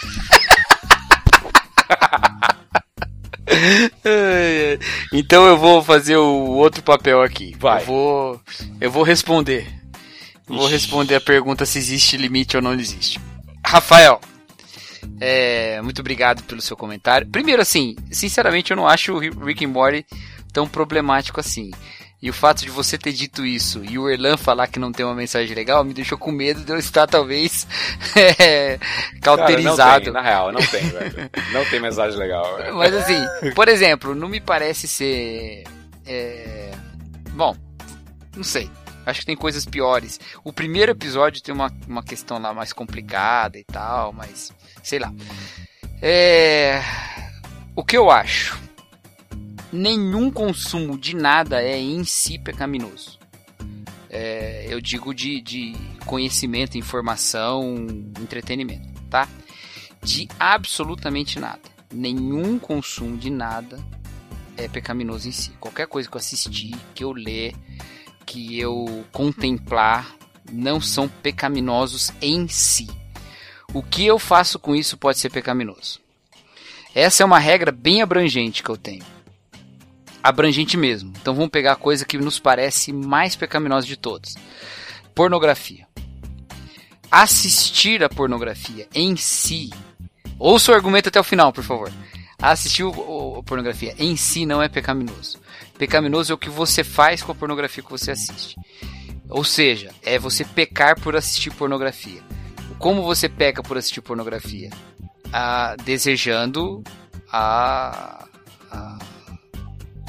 [5.13, 7.55] Então eu vou fazer o outro papel aqui.
[7.59, 7.83] Vai.
[7.83, 8.41] Eu vou,
[8.81, 9.67] eu vou responder.
[10.47, 13.19] Vou responder a pergunta se existe limite ou não existe.
[13.67, 14.21] Rafael,
[15.21, 17.27] É, muito obrigado pelo seu comentário.
[17.27, 20.05] Primeiro, assim, sinceramente, eu não acho o Rick and Morty
[20.53, 21.71] tão problemático assim.
[22.25, 25.05] E o fato de você ter dito isso e o Erlan falar que não tem
[25.05, 27.67] uma mensagem legal me deixou com medo de eu estar talvez
[28.41, 28.79] é,
[29.21, 29.77] cauterizado.
[29.77, 31.31] Cara, não tem, na real, não tem, velho.
[31.53, 32.57] Não tem mensagem legal.
[32.57, 32.77] Velho.
[32.77, 35.65] Mas assim, por exemplo, não me parece ser.
[36.07, 36.71] É...
[37.33, 37.55] Bom,
[38.35, 38.71] não sei.
[39.05, 40.19] Acho que tem coisas piores.
[40.43, 44.51] O primeiro episódio tem uma, uma questão lá mais complicada e tal, mas
[44.83, 45.13] sei lá.
[46.01, 46.81] É...
[47.77, 48.59] O que eu acho?
[49.75, 53.19] Nenhum consumo de nada é em si pecaminoso.
[54.09, 55.75] É, eu digo de, de
[56.07, 57.77] conhecimento, informação,
[58.21, 59.29] entretenimento, tá?
[60.01, 61.63] De absolutamente nada.
[61.93, 63.85] Nenhum consumo de nada
[64.57, 65.51] é pecaminoso em si.
[65.59, 67.55] Qualquer coisa que eu assistir, que eu ler,
[68.25, 70.15] que eu contemplar,
[70.53, 72.89] não são pecaminosos em si.
[73.73, 76.01] O que eu faço com isso pode ser pecaminoso.
[76.95, 79.14] Essa é uma regra bem abrangente que eu tenho
[80.25, 81.13] abrangente mesmo.
[81.21, 84.35] Então vamos pegar a coisa que nos parece mais pecaminosa de todos:
[85.15, 85.87] pornografia.
[87.11, 89.71] Assistir a pornografia em si.
[90.39, 91.93] Ouça o argumento até o final, por favor.
[92.41, 95.39] Assistir a pornografia em si não é pecaminoso.
[95.79, 98.57] Pecaminoso é o que você faz com a pornografia que você assiste.
[99.29, 102.23] Ou seja, é você pecar por assistir pornografia.
[102.79, 104.71] Como você peca por assistir pornografia?
[105.33, 106.83] Ah, desejando
[107.31, 108.27] a,
[108.71, 108.99] a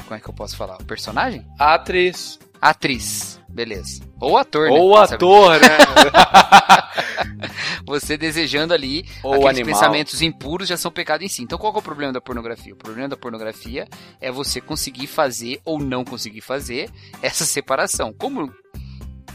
[0.06, 0.76] como é que eu posso falar?
[0.80, 1.44] O personagem?
[1.58, 2.38] Atriz.
[2.60, 4.02] Atriz, beleza.
[4.20, 5.02] Ou ator, Ou né?
[5.02, 5.76] ator, né?
[7.86, 9.74] Você desejando ali Ou aqueles animal.
[9.74, 11.42] pensamentos impuros já são pecado em si.
[11.42, 12.72] Então qual é o problema da pornografia?
[12.72, 13.86] O problema da pornografia
[14.20, 16.90] é você conseguir fazer ou não conseguir fazer
[17.20, 18.12] essa separação.
[18.12, 18.52] Como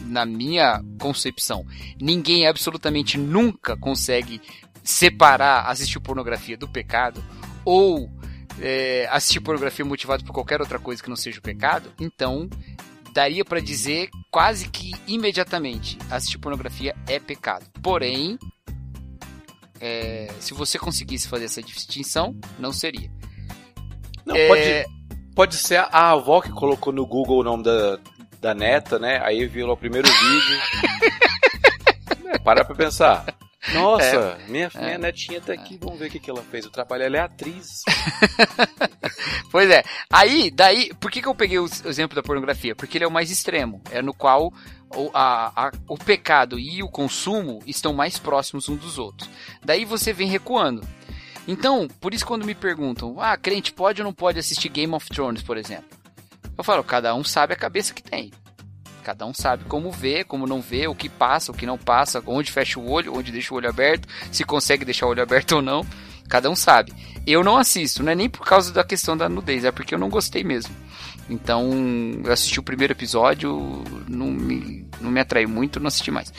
[0.01, 1.65] na minha concepção,
[2.01, 4.41] ninguém absolutamente nunca consegue
[4.83, 7.23] separar assistir pornografia do pecado
[7.63, 8.09] ou
[8.59, 12.49] é, assistir pornografia motivado por qualquer outra coisa que não seja o pecado, então
[13.13, 17.65] daria pra dizer quase que imediatamente assistir pornografia é pecado.
[17.81, 18.37] Porém,
[19.79, 23.11] é, se você conseguisse fazer essa distinção, não seria.
[24.25, 24.85] Não, É, pode,
[25.35, 27.99] pode ser a avó que colocou no Google o nome da,
[28.39, 29.19] da neta, né?
[29.23, 30.61] Aí viu lá o primeiro vídeo.
[32.27, 33.25] é, para pra pensar.
[33.73, 36.65] Nossa, minha, minha netinha tá aqui, vamos ver o que, que ela fez.
[36.65, 37.81] O trabalho ela é atriz.
[39.51, 39.83] Pois é.
[40.11, 42.73] Aí, daí, por que, que eu peguei o exemplo da pornografia?
[42.75, 43.81] Porque ele é o mais extremo.
[43.91, 44.53] É no qual
[44.95, 49.29] o, a- a- o pecado e o consumo estão mais próximos um dos outros.
[49.63, 50.81] Daí você vem recuando.
[51.47, 55.07] Então, por isso quando me perguntam, ah, crente pode ou não pode assistir Game of
[55.09, 55.89] Thrones, por exemplo?
[56.57, 58.31] Eu falo, cada um sabe a cabeça que tem.
[59.03, 62.21] Cada um sabe como vê, como não vê, o que passa, o que não passa,
[62.25, 65.53] onde fecha o olho, onde deixa o olho aberto, se consegue deixar o olho aberto
[65.57, 65.85] ou não.
[66.29, 66.93] Cada um sabe.
[67.27, 69.99] Eu não assisto, não é nem por causa da questão da nudez, é porque eu
[69.99, 70.73] não gostei mesmo.
[71.29, 71.69] Então,
[72.23, 76.33] eu assisti o primeiro episódio, não me, não me atraiu muito, não assisti mais.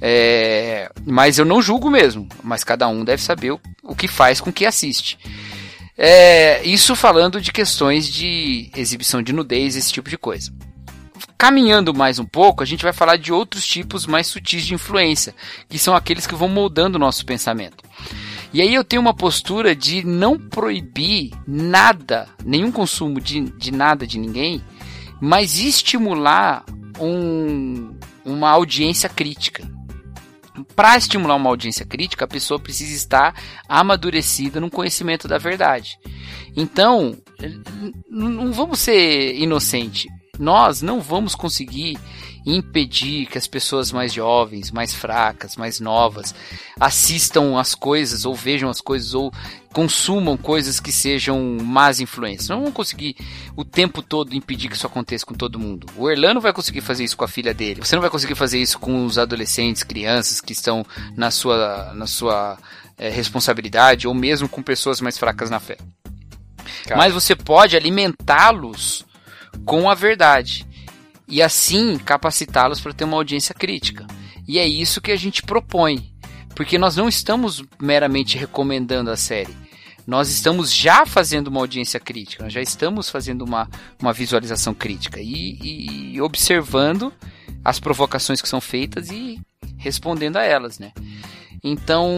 [0.00, 4.40] É, mas eu não julgo mesmo, mas cada um deve saber o, o que faz
[4.40, 5.18] com que assiste.
[5.96, 10.50] É, isso falando de questões de exibição de nudez, esse tipo de coisa.
[11.40, 15.34] Caminhando mais um pouco, a gente vai falar de outros tipos mais sutis de influência,
[15.70, 17.82] que são aqueles que vão moldando o nosso pensamento.
[18.52, 24.06] E aí eu tenho uma postura de não proibir nada, nenhum consumo de, de nada
[24.06, 24.62] de ninguém,
[25.18, 26.62] mas estimular
[27.00, 29.66] um- uma audiência crítica.
[30.76, 33.34] Para estimular uma audiência crítica, a pessoa precisa estar
[33.66, 35.96] amadurecida no conhecimento da verdade.
[36.54, 37.16] Então,
[38.10, 40.06] não vamos ser inocente.
[40.40, 41.98] Nós não vamos conseguir
[42.46, 46.34] impedir que as pessoas mais jovens, mais fracas, mais novas
[46.78, 49.30] assistam as coisas ou vejam as coisas ou
[49.72, 52.48] consumam coisas que sejam más influências.
[52.48, 53.14] Não vamos conseguir
[53.54, 55.86] o tempo todo impedir que isso aconteça com todo mundo.
[55.94, 57.82] O Erlano vai conseguir fazer isso com a filha dele.
[57.84, 62.06] Você não vai conseguir fazer isso com os adolescentes, crianças que estão na sua, na
[62.06, 62.58] sua
[62.96, 65.76] eh, responsabilidade ou mesmo com pessoas mais fracas na fé.
[66.84, 66.96] Cara.
[66.96, 69.04] Mas você pode alimentá-los
[69.64, 70.66] com a verdade
[71.28, 74.06] e assim capacitá-los para ter uma audiência crítica.
[74.48, 76.12] E é isso que a gente propõe,
[76.56, 79.54] porque nós não estamos meramente recomendando a série.
[80.06, 83.68] Nós estamos já fazendo uma audiência crítica, nós já estamos fazendo uma,
[84.00, 87.12] uma visualização crítica e, e- e observando
[87.64, 89.38] as provocações que são feitas e
[89.76, 90.92] respondendo a elas, né?
[91.62, 92.08] Então,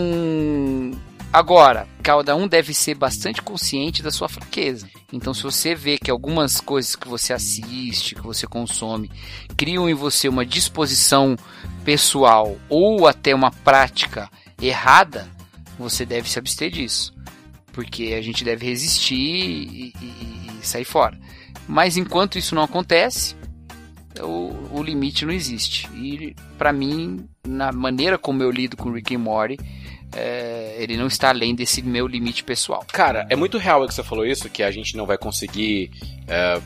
[1.32, 4.88] agora, cada um deve ser bastante consciente da sua fraqueza.
[5.12, 9.10] Então, se você vê que algumas coisas que você assiste, que você consome,
[9.56, 11.36] criam em você uma disposição
[11.84, 15.28] pessoal ou até uma prática errada,
[15.78, 17.14] você deve se abster disso.
[17.72, 21.18] Porque a gente deve resistir e, e- e sair fora.
[21.66, 23.34] Mas enquanto isso não acontece,
[24.20, 25.88] o, o limite não existe.
[25.94, 29.58] E pra mim, na maneira como eu lido com Rick and Morty,
[30.14, 32.84] é, ele não está além desse meu limite pessoal.
[32.92, 35.90] Cara, é muito real que você falou isso, que a gente não vai conseguir
[36.28, 36.60] é,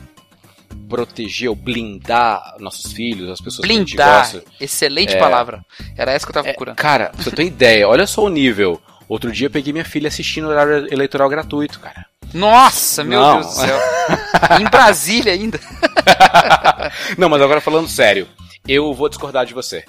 [0.89, 4.51] proteger ou blindar nossos filhos, as pessoas que a Blindar, gente gosta.
[4.59, 5.19] excelente É.
[5.19, 5.63] palavra.
[5.95, 6.75] Era essa que eu tava É, procurando.
[6.75, 8.81] cara, pra você ter ideia, olha só o nível.
[9.09, 12.05] Outro dia eu peguei minha filha assistindo horário eleitoral gratuito, cara.
[12.33, 13.39] Nossa, meu Não.
[13.39, 13.79] Deus do céu.
[14.59, 15.57] em Brasília ainda.
[17.17, 18.27] Não, mas agora falando sério,
[18.67, 19.85] eu vou discordar de você.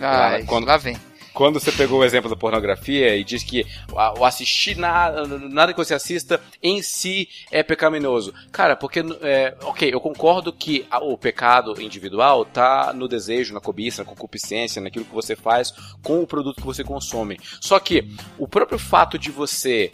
[0.00, 0.96] Ai, quando- lá vem.
[1.38, 5.78] Quando você pegou o exemplo da pornografia e diz que o assistir nada, nada que
[5.78, 8.34] você assista em si é pecaminoso.
[8.50, 14.02] Cara, porque, é, ok, eu concordo que o pecado individual tá no desejo, na cobiça,
[14.02, 15.72] na concupiscência, naquilo que você faz
[16.02, 17.38] com o produto que você consome.
[17.60, 19.92] Só que o próprio fato de você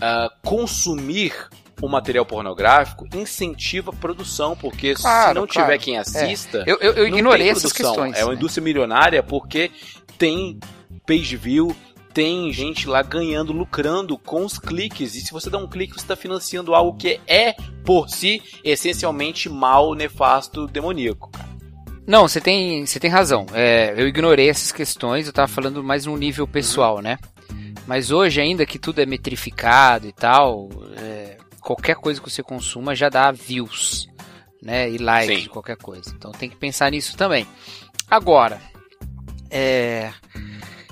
[0.00, 1.34] ah, consumir
[1.82, 5.66] o material pornográfico incentiva a produção, porque se Claro, não claro.
[5.68, 8.16] tiver quem assista, Eu, eu, eu não ignorei essas questões.
[8.16, 8.38] É uma né?
[8.38, 9.70] indústria milionária porque
[10.16, 10.58] tem
[11.06, 11.74] page view,
[12.12, 15.14] tem gente lá ganhando, lucrando com os cliques.
[15.14, 19.48] E se você dá um clique, você está financiando algo que é, por si, essencialmente
[19.48, 21.30] mal, nefasto, demoníaco.
[22.06, 23.46] Não, você tem, você tem razão.
[23.52, 27.18] É, eu ignorei essas questões, eu tava falando mais num nível pessoal, né?
[27.86, 32.94] Mas hoje, ainda que tudo é metrificado e tal, é, qualquer coisa que você consuma
[32.94, 34.08] já dá views,
[34.62, 34.88] né?
[34.88, 35.42] E likes Sim.
[35.42, 36.12] de qualquer coisa.
[36.16, 37.46] Então tem que pensar nisso também.
[38.08, 38.60] Agora,
[39.50, 40.12] é,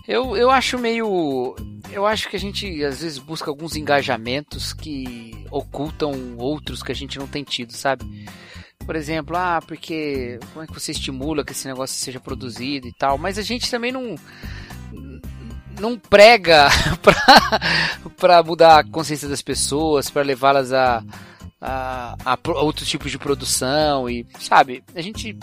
[0.07, 1.55] eu, eu acho meio.
[1.93, 6.95] Eu acho que a gente às vezes busca alguns engajamentos que ocultam outros que a
[6.95, 8.27] gente não tem tido, sabe?
[8.85, 12.93] Por exemplo, ah, porque como é que você estimula que esse negócio seja produzido e
[12.93, 14.17] tal, mas a gente também não
[15.81, 16.69] não prega
[18.17, 21.03] pra mudar a consciência das pessoas, pra levá-las a,
[21.61, 25.37] a, a outros tipos de produção e, sabe, a gente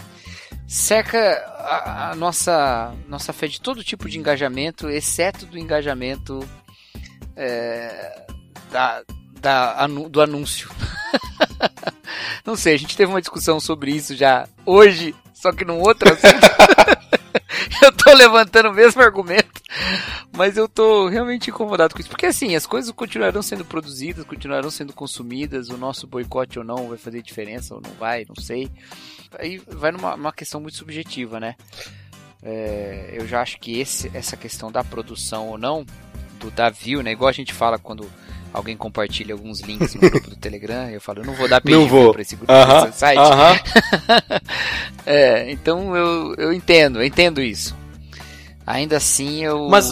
[0.71, 1.19] cerca
[1.59, 6.47] a, a nossa, nossa fé de todo tipo de engajamento, exceto do engajamento
[7.35, 8.25] é,
[8.71, 9.03] da,
[9.41, 10.71] da, anu- do anúncio.
[12.45, 16.09] Não sei, a gente teve uma discussão sobre isso já hoje, só que num outro
[16.09, 16.47] assunto.
[17.83, 19.61] eu tô levantando o mesmo argumento,
[20.31, 22.09] mas eu tô realmente incomodado com isso.
[22.09, 26.87] Porque assim, as coisas continuarão sendo produzidas, continuarão sendo consumidas, o nosso boicote ou não
[26.87, 28.71] vai fazer diferença ou não vai, não sei.
[29.39, 31.55] Aí vai numa uma questão muito subjetiva, né?
[32.43, 35.85] É, eu já acho que esse, essa questão da produção ou não,
[36.39, 37.11] do da view, né?
[37.11, 38.09] Igual a gente fala quando
[38.53, 42.11] alguém compartilha alguns links no grupo do Telegram, eu falo, eu não vou dar vou.
[42.11, 43.19] pra esse grupo, Aham, esse site.
[43.19, 43.59] aham.
[45.05, 47.75] É, então eu, eu entendo, eu entendo isso.
[48.65, 49.67] Ainda assim eu.
[49.69, 49.91] Mas-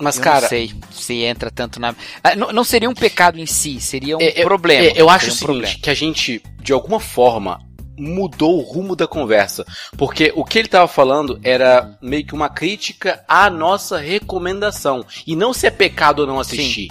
[0.00, 1.94] Mas, eu cara, não sei se entra tanto na.
[2.24, 4.84] Ah, Não, não seria um pecado em si, seria um É, eu- problema.
[4.84, 7.60] é, eu acho o seria um seguinte, que a gente, de alguma forma,
[8.02, 9.64] mudou o rumo da conversa.
[9.96, 15.04] Porque o que ele tava falando era meio que uma crítica à nossa recomendação.
[15.26, 16.90] E não se é pecado ou não assistir.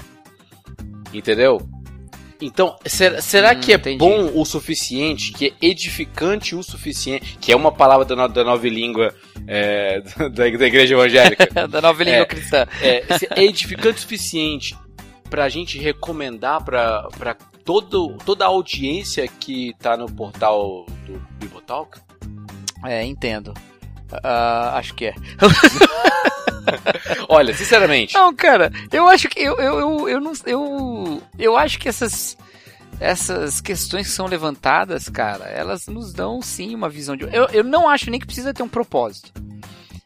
[1.14, 1.60] Entendeu?
[2.44, 3.98] Então, será, será Hum, que é entendi.
[3.98, 8.44] bom o suficiente, que é edificante o suficiente, que é uma palavra da, no- da
[8.44, 9.14] nova língua
[9.46, 10.02] é,
[10.34, 12.26] da, da igreja evangélica, da nova língua É.
[12.26, 12.66] cristã.
[12.82, 13.04] é,
[13.36, 14.76] é edificante o suficiente
[15.30, 17.36] pra gente recomendar pra, pra
[17.74, 22.00] todo, toda a audiência que tá no portal do Bibotalk?
[22.84, 23.54] É, entendo.
[24.24, 25.16] Ah, acho que é.
[27.30, 31.80] Olha, sinceramente, Não, cara, eu acho que eu, eu, eu, eu não eu, eu acho
[31.80, 32.38] que essas
[33.00, 37.64] essas questões que são levantadas, cara, elas nos dão sim uma visão de eu, eu
[37.64, 39.32] não acho nem que precisa ter um propósito.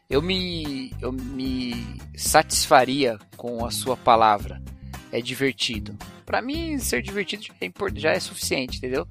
[0.08, 4.62] Eu me eu me satisfaria com a sua palavra.
[5.12, 5.96] É divertido.
[6.24, 9.06] Pra mim ser divertido já é, já é suficiente, entendeu?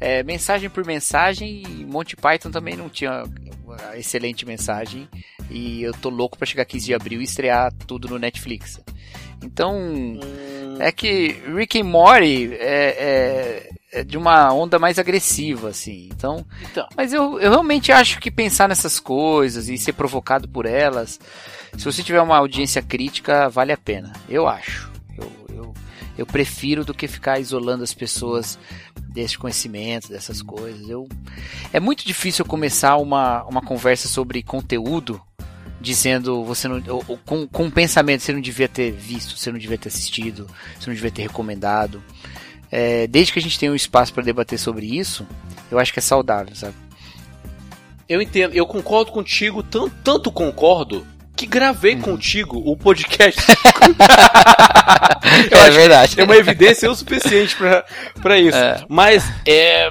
[0.00, 3.24] É, mensagem por mensagem, e Monty Python também não tinha
[3.96, 5.08] excelente mensagem.
[5.50, 8.80] E eu tô louco pra chegar 15 de abril e estrear tudo no Netflix.
[9.42, 10.18] Então, hum,
[10.80, 16.08] é que Rick and Morty é, é- é de uma onda mais agressiva, assim.
[16.12, 16.86] Então, Então.
[16.96, 21.20] mas eu, eu realmente acho que pensar nessas coisas e ser provocado por elas,
[21.76, 24.12] se você tiver uma audiência crítica, vale a pena.
[24.28, 24.90] Eu acho.
[26.16, 28.58] Eu, prefiro do que ficar isolando as pessoas
[29.08, 30.88] desse conhecimento, dessas coisas.
[30.88, 31.08] Eu,
[31.72, 35.20] é muito difícil começar uma, uma conversa sobre conteúdo
[35.80, 39.52] dizendo você não ou- ou com, com um pensamento você não devia ter visto, você
[39.52, 40.46] não devia ter assistido,
[40.78, 42.02] você não devia ter recomendado.
[42.72, 45.26] É, desde que a gente tenha um espaço para debater sobre isso,
[45.70, 46.74] eu acho que é saudável, sabe?
[48.08, 51.06] eu entendo, eu concordo contigo, tanto, tanto concordo
[51.36, 53.40] que gravei contigo o podcast.
[55.50, 56.20] Eu é acho verdade.
[56.20, 57.84] é uma evidência o suficiente pra,
[58.22, 58.56] pra isso.
[58.56, 58.84] É.
[58.88, 59.88] Mas é,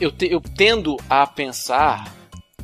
[0.00, 2.12] eu, te- eu tendo a pensar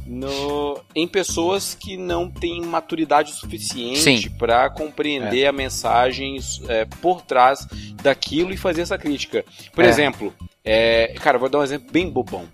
[0.06, 6.38] no, em pessoas que não têm maturidade suficiente pra compreender a mensagem
[6.68, 7.66] é, por trás
[8.02, 9.44] daquilo e fazer essa crítica.
[9.72, 9.88] Por É.
[9.88, 10.34] exemplo,
[10.64, 12.46] é, cara, eu vou dar um exemplo bem bobão.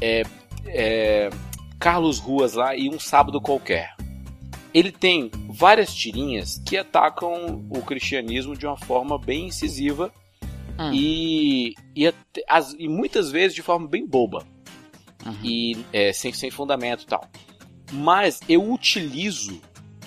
[0.00, 0.22] É,
[0.66, 1.30] é,
[1.80, 3.92] Carlos Ruas lá e um sábado qualquer.
[4.74, 10.12] Ele tem várias tirinhas que atacam o cristianismo de uma forma bem incisiva
[10.76, 10.90] Hum.
[10.92, 12.12] e, e,
[12.48, 14.44] as- e muitas vezes de forma bem boba
[15.24, 15.36] Uhum.
[15.44, 17.24] e é, sem, sem fundamento e tal.
[17.92, 19.60] Mas eu utilizo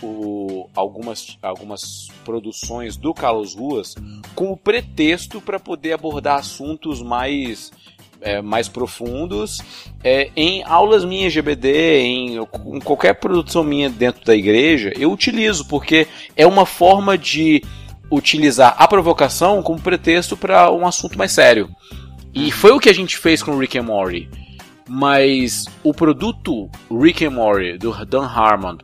[0.04, 3.96] o- algumas, algumas produções do Carlos Ruas
[4.36, 7.72] como pretexto para poder abordar assuntos mais,
[8.22, 9.60] é, mais profundos
[10.04, 15.68] é, em aulas minhas GBD, em, em qualquer produção minha dentro da igreja, eu utilizo,
[15.68, 17.64] porque é uma forma de
[18.12, 21.70] utilizar a provocação como pretexto para um assunto mais sério.
[22.34, 24.30] E foi o que a gente fez com Rick and Morty.
[24.88, 28.78] Mas o produto Rick and Morty do Dan Harmon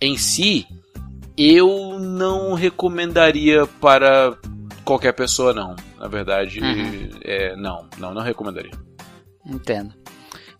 [0.00, 0.66] em si,
[1.36, 4.36] eu não recomendaria para
[4.84, 5.74] qualquer pessoa não.
[5.98, 7.10] Na verdade, Uhum.
[7.22, 8.72] é, não, não, não recomendaria.
[9.46, 9.92] Entendo.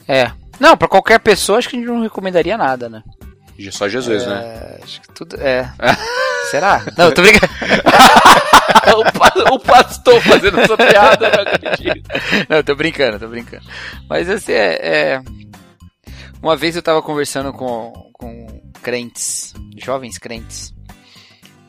[0.08, 0.30] É.
[0.60, 3.02] Não, pra qualquer pessoa acho que a gente não recomendaria nada, né?
[3.70, 4.34] Só Jesus, né?
[4.44, 5.36] É, acho que tudo.
[5.40, 5.72] É.
[6.50, 6.84] Será?
[6.98, 7.52] Não, eu tô brincando.
[8.98, 12.10] o, pa- o pastor fazendo essa piada, eu não acredito.
[12.48, 13.64] Não, eu tô brincando, tô brincando.
[14.08, 14.74] Mas assim, é,
[15.14, 15.22] é-
[16.42, 18.46] Uma vez eu tava conversando com, com
[18.82, 20.74] crentes, jovens crentes.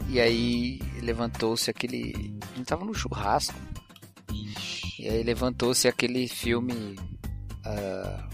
[0.10, 2.38] E aí levantou-se aquele.
[2.54, 3.56] A gente tava no churrasco.
[5.00, 6.96] E aí levantou-se aquele filme.
[7.66, 8.28] ah,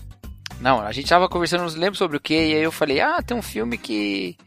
[0.60, 3.22] Não, a gente tava conversando, não lembro sobre o que, e aí eu falei, ah,
[3.22, 4.38] tem um filme que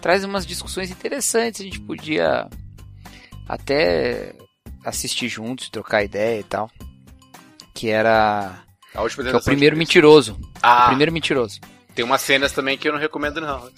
[0.00, 2.48] traz umas discussões interessantes, a gente podia
[3.48, 4.32] até
[4.84, 6.70] assistir juntos, trocar ideia e tal.
[7.74, 8.62] Que era.
[9.14, 10.40] Que é o primeiro mentiroso.
[10.62, 11.60] Ah, O primeiro mentiroso.
[11.94, 13.68] tem umas cenas também que eu não recomendo não.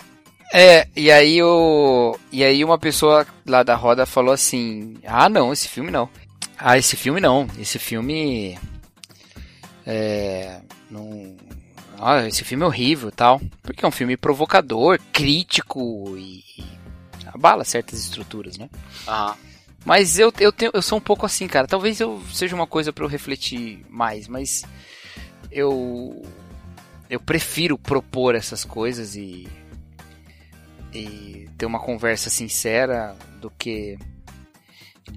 [0.52, 2.18] É, e aí o.
[2.32, 6.08] E aí uma pessoa lá da roda falou assim: Ah não, esse filme não.
[6.56, 7.46] Ah, esse filme não.
[7.58, 8.58] Esse filme.
[9.86, 10.60] É.
[10.90, 11.36] Não.
[11.98, 13.40] Ah, esse filme é horrível e tal.
[13.62, 16.42] Porque é um filme provocador, crítico e.
[17.26, 18.68] abala certas estruturas, né?
[19.06, 19.36] Aham.
[19.84, 21.66] Mas eu, eu, tenho, eu sou um pouco assim, cara.
[21.66, 24.64] Talvez eu seja uma coisa pra eu refletir mais, mas
[25.50, 26.22] eu
[27.08, 29.48] eu prefiro propor essas coisas e
[30.92, 33.98] e ter uma conversa sincera do que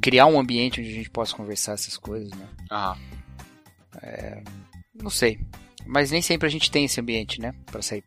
[0.01, 2.47] criar um ambiente onde a gente possa conversar essas coisas, né?
[2.71, 2.97] Aham.
[5.01, 5.39] Não sei.
[5.85, 7.53] Mas nem sempre a gente tem esse ambiente, né?
[7.65, 8.03] Pra sair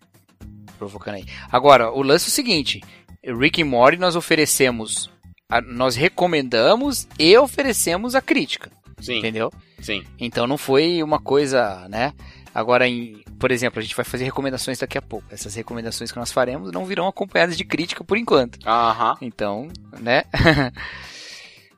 [0.78, 1.24] provocando aí.
[1.50, 2.80] Agora, o lance é o seguinte:
[3.22, 5.10] Rick e Morty nós oferecemos.
[5.48, 9.52] a- nós recomendamos e oferecemos a crítica, Sim, entendeu?
[9.80, 10.02] sim.
[10.18, 12.14] Então não foi uma coisa, né?
[12.54, 15.26] Agora, em, por exemplo, a gente vai fazer recomendações daqui a pouco.
[15.30, 18.58] Essas recomendações que nós faremos não virão acompanhadas de crítica por enquanto.
[18.64, 19.16] Aham.
[19.20, 19.68] Então,
[20.00, 20.22] né?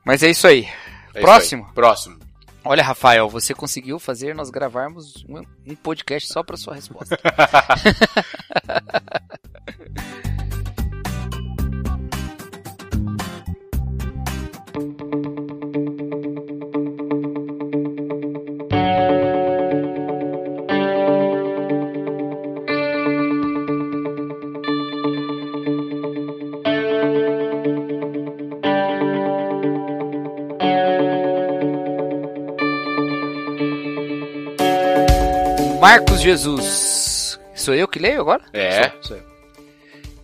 [0.05, 0.65] Mas é isso aí.
[1.13, 1.65] É isso Próximo?
[1.65, 1.73] aí.
[1.73, 2.19] Próximo.
[2.63, 7.17] Olha, Rafael, você conseguiu fazer nós gravarmos um, um podcast só para sua resposta.
[35.89, 37.39] Marcos Jesus.
[37.55, 38.43] Sou eu que leio agora?
[38.51, 38.89] É.
[38.89, 39.23] Sou, sou eu.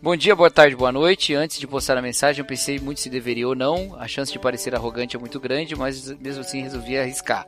[0.01, 1.33] Bom dia, boa tarde, boa noite.
[1.33, 3.95] Antes de postar a mensagem, eu pensei muito se deveria ou não.
[3.97, 7.47] A chance de parecer arrogante é muito grande, mas mesmo assim resolvi arriscar.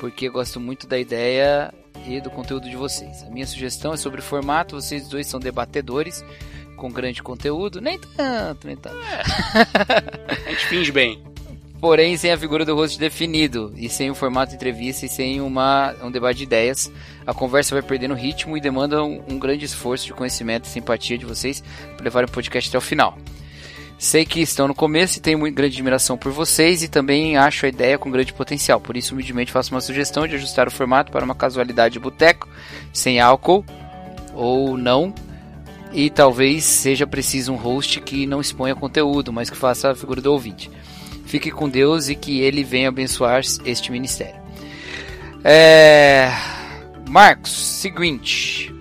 [0.00, 1.74] Porque gosto muito da ideia
[2.06, 3.22] e do conteúdo de vocês.
[3.24, 4.80] A minha sugestão é sobre o formato.
[4.80, 6.24] Vocês dois são debatedores
[6.78, 7.82] com grande conteúdo.
[7.82, 8.96] Nem tanto, nem tanto.
[8.96, 11.22] A gente finge bem.
[11.80, 15.40] porém sem a figura do rosto definido e sem o formato de entrevista e sem
[15.40, 16.90] uma, um debate de ideias.
[17.26, 21.18] A conversa vai perdendo ritmo e demanda um, um grande esforço de conhecimento e simpatia
[21.18, 21.62] de vocês
[21.96, 23.16] para levar o podcast até o final.
[23.98, 27.64] Sei que estão no começo e tenho muito grande admiração por vocês e também acho
[27.64, 28.78] a ideia com grande potencial.
[28.78, 32.46] Por isso, humildemente faço uma sugestão de ajustar o formato para uma casualidade de boteco,
[32.92, 33.64] sem álcool
[34.34, 35.14] ou não.
[35.92, 40.20] E talvez seja preciso um host que não exponha conteúdo, mas que faça a figura
[40.20, 40.70] do ouvinte.
[41.26, 44.40] Fique com Deus e que Ele venha abençoar este ministério.
[45.44, 46.30] É...
[47.08, 48.72] Marcos, seguinte.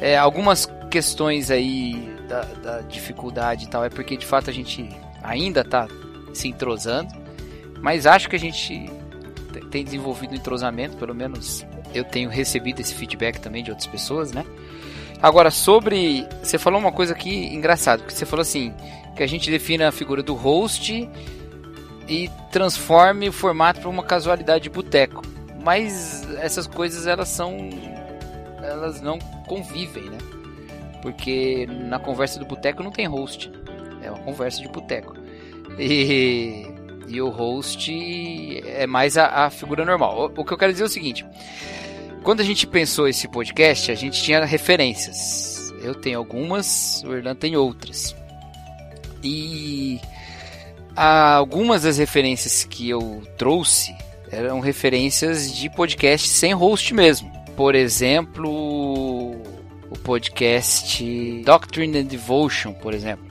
[0.00, 4.88] É, algumas questões aí da, da dificuldade e tal é porque de fato a gente
[5.22, 5.88] ainda tá
[6.34, 7.12] se entrosando,
[7.80, 8.90] mas acho que a gente
[9.52, 11.64] te- tem desenvolvido um entrosamento, pelo menos
[11.94, 14.44] eu tenho recebido esse feedback também de outras pessoas, né?
[15.22, 16.26] Agora, sobre.
[16.42, 18.74] Você falou uma coisa aqui engraçada, porque você falou assim:
[19.16, 21.08] que a gente defina a figura do host
[22.08, 25.22] e transforme o formato para uma casualidade de boteco.
[25.62, 27.70] Mas essas coisas elas são.
[28.62, 30.18] elas não convivem, né?
[31.02, 33.50] Porque na conversa do boteco não tem host.
[34.02, 35.16] É uma conversa de boteco.
[35.78, 36.66] E,
[37.08, 37.92] e o host
[38.64, 40.32] é mais a, a figura normal.
[40.36, 41.26] O, o que eu quero dizer é o seguinte:
[42.22, 45.72] quando a gente pensou esse podcast, a gente tinha referências.
[45.82, 48.16] Eu tenho algumas, o Erlan tem outras.
[49.22, 50.00] E
[50.96, 53.94] algumas das referências que eu trouxe
[54.30, 57.30] eram referências de podcast sem host mesmo.
[57.54, 61.02] Por exemplo, o podcast
[61.44, 63.26] Doctrine and Devotion, por exemplo.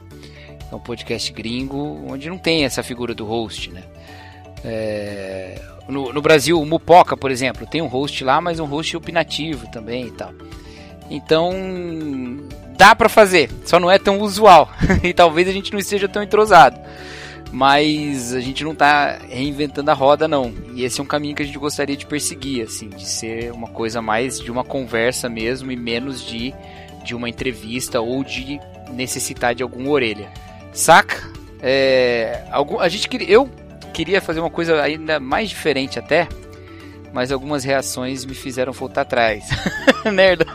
[0.71, 3.83] É um podcast gringo onde não tem essa figura do host, né?
[4.63, 8.97] É, no, no Brasil, o Mupoca, por exemplo, tem um host lá, mas um host
[8.97, 10.33] opinativo também e tal.
[11.09, 11.53] Então,
[12.75, 14.69] dá pra fazer, só não é tão usual.
[15.03, 16.79] e talvez a gente não esteja tão entrosado.
[17.55, 20.53] Mas a gente não tá reinventando a roda, não.
[20.73, 23.69] E esse é um caminho que a gente gostaria de perseguir, assim, de ser uma
[23.69, 26.53] coisa mais de uma conversa mesmo e menos de,
[27.01, 28.59] de uma entrevista ou de
[28.91, 30.27] necessitar de alguma orelha.
[30.73, 31.31] Saca?
[31.61, 33.49] É, algum, a gente queria, eu
[33.93, 36.27] queria fazer uma coisa ainda mais diferente até,
[37.13, 39.45] mas algumas reações me fizeram voltar atrás.
[40.11, 40.45] Merda.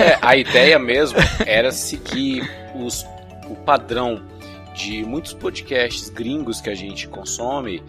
[0.00, 3.04] É, a ideia mesmo era seguir os,
[3.46, 4.22] o padrão
[4.74, 7.82] de muitos podcasts gringos que a gente consome,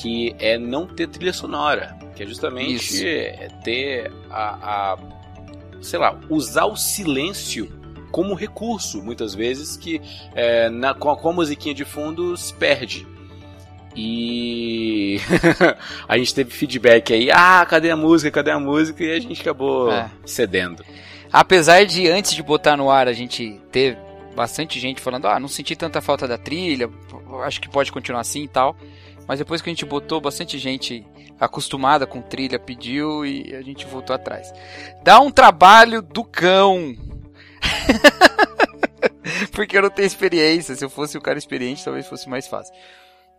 [0.00, 3.62] que é não ter trilha sonora, que é justamente Isso.
[3.64, 4.98] ter a, a,
[5.82, 7.70] sei lá, usar o silêncio
[8.10, 10.00] como recurso, muitas vezes, que
[10.34, 13.06] é, na, com, a, com a musiquinha de fundo se perde.
[13.94, 15.18] E
[16.08, 19.02] a gente teve feedback aí, ah, cadê a música, cadê a música?
[19.02, 20.08] E a gente acabou É.
[20.24, 20.84] cedendo.
[21.32, 23.98] Apesar de antes de botar no ar a gente ter
[24.38, 26.88] bastante gente falando, ah, não senti tanta falta da trilha,
[27.44, 28.76] acho que pode continuar assim e tal.
[29.26, 31.04] Mas depois que a gente botou, bastante gente
[31.40, 34.52] acostumada com trilha pediu e a gente voltou atrás.
[35.02, 36.94] Dá um trabalho do cão.
[39.52, 40.76] Porque eu não tenho experiência.
[40.76, 42.72] Se eu fosse o cara experiente, talvez fosse mais fácil.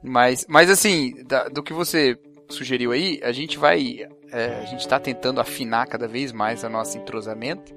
[0.03, 2.19] Mas, mas assim, da- do que você
[2.49, 4.05] sugeriu aí, a gente vai.
[4.33, 7.73] é, a gente tá tentando afinar cada vez mais a nosso entrosamento.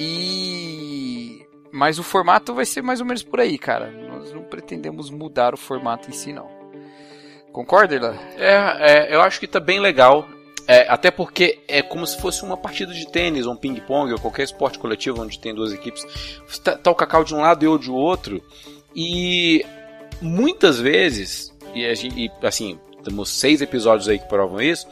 [0.00, 1.44] E.
[1.74, 3.90] Mas o formato vai ser mais ou menos por aí, cara.
[3.90, 6.48] Nós não pretendemos mudar o formato em si, não.
[7.50, 8.14] Concorda, Irlan?
[8.36, 10.24] É, é, eu acho que tá bem legal.
[10.68, 14.20] É, até porque é como se fosse uma partida de tênis, ou um ping-pong, ou
[14.20, 16.06] qualquer esporte coletivo onde tem duas equipes.
[16.62, 18.40] Tá, tá o Cacau de um lado e eu de outro.
[18.94, 19.66] E
[20.22, 24.86] muitas vezes, e, gente, e, assim, temos seis episódios aí que provam isso.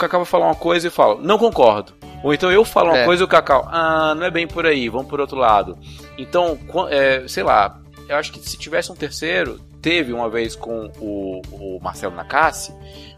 [0.00, 1.92] O Cacau vai falar uma coisa e eu falo, não concordo.
[2.24, 3.04] Ou então eu falo uma É.
[3.04, 5.76] coisa e o Cacau, ah, não é bem por aí, vamos por outro lado.
[6.16, 7.78] Então, é, sei lá,
[8.08, 12.74] eu acho que se tivesse um terceiro, teve uma vez com o, o Marcelo Nakassi,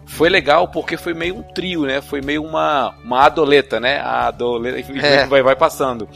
[0.06, 2.00] foi legal porque foi meio um trio, né?
[2.00, 4.00] Foi meio uma, uma adoleta, né?
[4.00, 5.24] A adoleta É.
[5.26, 6.08] vai, vai passando.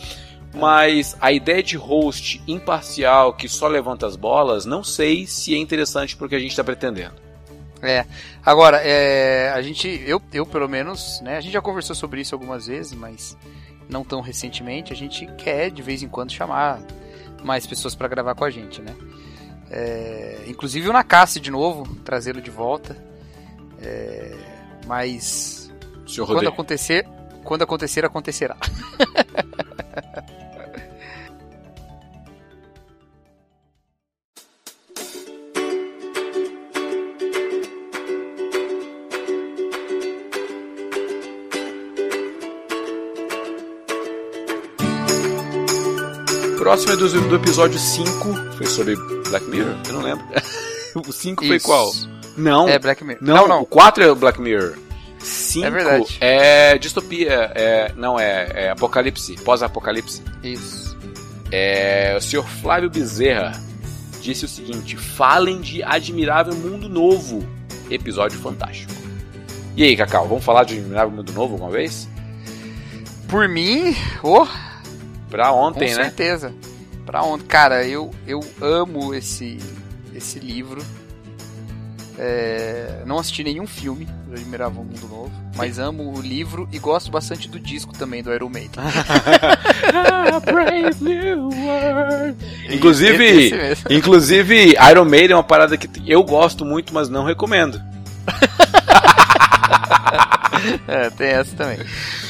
[0.52, 5.58] Mas a ideia de host imparcial que só levanta as bolas, não sei se é
[5.58, 7.14] interessante porque a gente está pretendendo.
[7.86, 8.04] É.
[8.44, 11.36] Agora, é, a gente, eu, eu pelo menos, né?
[11.36, 13.36] A gente já conversou sobre isso algumas vezes, mas
[13.88, 14.92] não tão recentemente.
[14.92, 16.80] A gente quer de vez em quando chamar
[17.44, 18.94] mais pessoas para gravar com a gente, né?
[19.70, 22.96] É, inclusive o Nakassi de novo, trazê-lo de volta.
[23.80, 24.36] É,
[24.86, 25.72] mas
[26.26, 27.06] quando acontecer,
[27.44, 28.56] quando acontecer, acontecerá.
[46.66, 48.96] Próximo é do, do episódio 5, foi sobre
[49.28, 49.76] Black Mirror?
[49.86, 50.26] Eu não lembro.
[51.08, 51.92] o 5 foi qual?
[52.36, 53.22] Não, É Black Mirror.
[53.22, 53.62] não, não, não.
[53.62, 54.76] o 4 é o Black Mirror.
[55.20, 56.18] 5 É verdade.
[56.20, 60.20] é distopia, é, não, é, é apocalipse, pós-apocalipse.
[60.42, 60.98] Isso.
[61.52, 63.52] É, o senhor Flávio Bezerra
[64.20, 67.46] disse o seguinte: falem de Admirável Mundo Novo.
[67.88, 68.92] Episódio fantástico.
[69.76, 72.08] E aí, Cacau, vamos falar de Admirável Mundo Novo alguma vez?
[73.28, 73.94] Por mim,
[74.24, 74.44] oh,
[75.30, 76.04] Pra ontem, Com né?
[76.04, 76.52] certeza.
[77.04, 77.44] Pra onde?
[77.44, 79.58] Cara, eu, eu amo esse,
[80.14, 80.82] esse livro.
[82.18, 87.10] É, não assisti nenhum filme do Admirável Mundo Novo, mas amo o livro e gosto
[87.10, 88.80] bastante do disco também do Iron Maiden.
[90.44, 92.36] Brave new world.
[92.70, 93.52] Inclusive,
[93.90, 97.78] inclusive, Iron Maiden é uma parada que eu gosto muito, mas não recomendo.
[100.88, 101.78] É, tem essa também.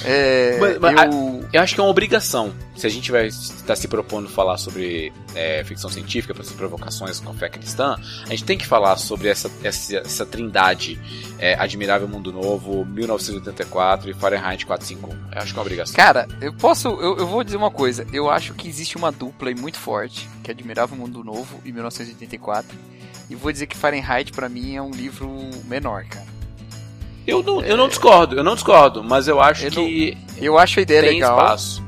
[0.04, 2.52] É, Mas- mas eu, Eu acho que é uma obrigação.
[2.76, 7.18] Se a gente vai estar se propondo falar sobre é, ficção científica, para essas provocações
[7.20, 11.00] com a fé cristã, a gente tem que falar sobre essa, essa, essa trindade
[11.38, 15.32] é, Admirável Mundo Novo, 1984 e Fahrenheit 451.
[15.34, 15.94] Eu acho que é uma obrigação.
[15.96, 16.88] Cara, eu posso.
[16.88, 18.06] Eu, eu vou dizer uma coisa.
[18.12, 22.76] Eu acho que existe uma dupla muito forte, que é Admirável Mundo Novo e 1984.
[23.30, 25.28] E vou dizer que Fahrenheit, pra mim, é um livro
[25.64, 26.35] menor, cara.
[27.26, 30.78] Eu não, eu não discordo, eu não discordo, mas eu acho Eu que Eu acho
[30.78, 31.36] a ideia tem legal.
[31.36, 31.84] espaço.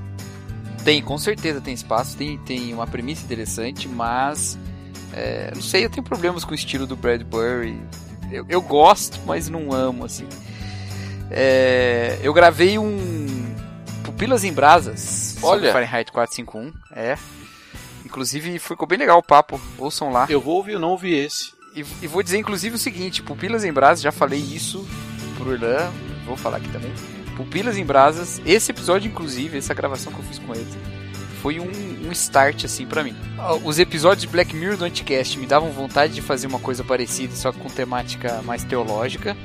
[0.84, 4.58] Tem, com certeza tem espaço, tem, tem uma premissa interessante, mas.
[5.12, 7.78] é, não sei, eu tenho problemas com o estilo do Bradbury.
[8.32, 10.26] Eu, eu gosto, mas não amo, assim.
[11.30, 13.54] É, eu gravei um.
[14.02, 15.36] Pupilas em Brasas.
[15.42, 15.72] Olha.
[15.72, 16.72] Fahrenheit 451.
[16.94, 17.16] É.
[18.04, 19.60] Inclusive, ficou bem legal o papo.
[19.76, 20.26] Ouçam lá.
[20.28, 21.52] Eu vou ouvir, eu não ouvi esse.
[21.76, 24.86] E, e vou dizer, inclusive, o seguinte: Pupilas em Brasas, já falei isso
[25.38, 25.90] pro Irlan,
[26.26, 26.92] vou falar aqui também.
[27.36, 30.66] Pupilas em Brasas, esse episódio, inclusive, essa gravação que eu fiz com ele,
[31.40, 33.14] foi um, um start, assim, pra mim.
[33.38, 36.82] Ah, Os episódios de Black Mirror do Anticast me davam vontade de fazer uma coisa
[36.82, 39.36] parecida, só com temática mais teológica.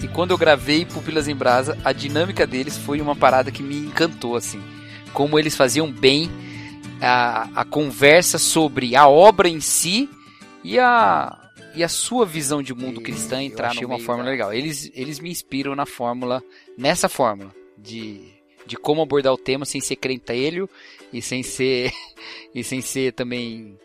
[0.00, 3.76] E quando eu gravei Pupilas em Brasa, a dinâmica deles foi uma parada que me
[3.76, 4.62] encantou, assim.
[5.12, 6.30] Como eles faziam bem
[7.00, 10.08] a, a conversa sobre a obra em si
[10.64, 11.36] e a,
[11.74, 14.52] e a sua visão de mundo cristã entrar achei numa uma fórmula legal.
[14.52, 16.42] Eles, eles me inspiram na fórmula,
[16.76, 18.20] nessa fórmula, de,
[18.66, 20.68] de como abordar o tema sem ser crentelho
[21.12, 21.92] e sem ser,
[22.54, 23.78] e sem ser também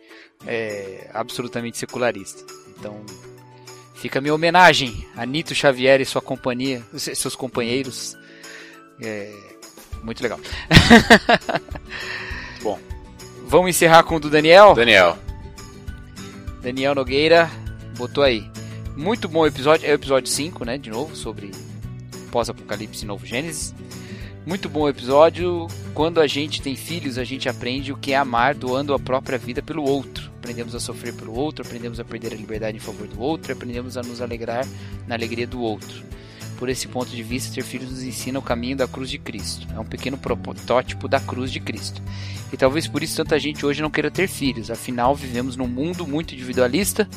[0.45, 2.43] é, absolutamente secularista.
[2.77, 3.05] Então,
[3.95, 8.15] fica a minha homenagem a Nito Xavier e sua companhia, se- seus companheiros.
[9.01, 9.33] É,
[10.03, 10.39] muito legal.
[12.61, 12.79] Bom.
[13.45, 14.73] Vamos encerrar com o do Daniel?
[14.73, 15.17] Daniel.
[16.61, 17.49] Daniel Nogueira
[17.97, 18.49] botou aí.
[18.95, 20.77] Muito bom episódio, é o episódio 5, né?
[20.77, 21.51] De novo, sobre
[22.31, 23.73] pós-apocalipse e novo Gênesis.
[24.45, 25.67] Muito bom episódio.
[25.93, 29.37] Quando a gente tem filhos, a gente aprende o que é amar doando a própria
[29.37, 30.31] vida pelo outro.
[30.37, 33.97] Aprendemos a sofrer pelo outro, aprendemos a perder a liberdade em favor do outro, aprendemos
[33.97, 34.65] a nos alegrar
[35.05, 36.05] na alegria do outro.
[36.57, 39.67] Por esse ponto de vista, ter filhos nos ensina o caminho da cruz de Cristo.
[39.75, 42.01] É um pequeno protótipo da cruz de Cristo.
[42.51, 44.71] E talvez por isso tanta gente hoje não queira ter filhos.
[44.71, 47.07] Afinal, vivemos num mundo muito individualista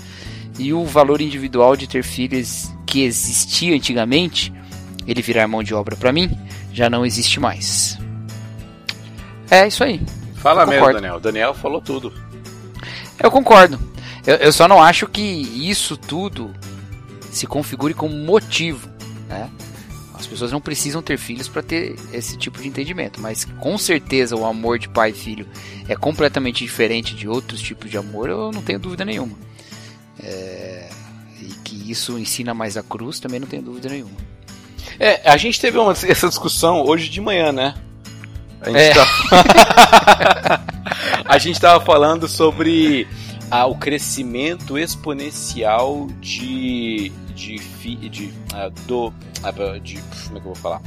[0.59, 4.53] e o valor individual de ter filhos que existia antigamente,
[5.07, 6.31] ele virar mão de obra pra mim,
[6.73, 7.99] já não existe mais.
[9.51, 10.01] É isso aí.
[10.37, 10.93] Fala mesmo.
[10.93, 11.21] Daniel.
[11.21, 12.13] Daniel falou tudo.
[13.19, 13.79] Eu concordo.
[14.27, 16.55] Eu, eu só não acho que isso tudo
[17.31, 18.89] se configure como motivo,
[19.29, 19.51] né?
[20.15, 24.37] As pessoas não precisam ter filhos para ter esse tipo de entendimento, mas com certeza
[24.37, 25.47] o amor de pai e filho
[25.89, 29.35] é completamente diferente de outros tipos de amor, eu não tenho dúvida nenhuma.
[30.23, 30.89] É,
[31.41, 34.13] E que isso ensina mais a cruz, também não tenho dúvida nenhuma.
[34.99, 37.75] É, a gente teve uma- essa discussão hoje de manhã, né?
[38.61, 38.93] A gente, É.
[38.95, 40.65] tava...
[41.25, 43.09] a gente tava falando sobre
[43.51, 47.11] ah, o crescimento exponencial de.
[47.35, 49.13] de, fi- de ah, do.
[49.43, 49.95] ah, de
[50.27, 50.83] como é que eu vou falar?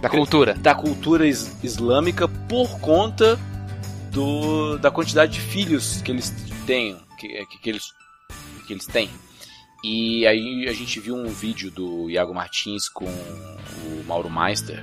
[0.00, 0.54] Da cultura.
[0.54, 3.38] Da cultura is- islâmica por conta
[4.10, 6.32] do, da quantidade de filhos que eles
[6.66, 6.96] têm.
[7.18, 7.92] Que, que, que eles,
[8.62, 9.10] que eles têm.
[9.84, 14.82] E aí a gente viu um vídeo do Iago Martins com o Mauro Meister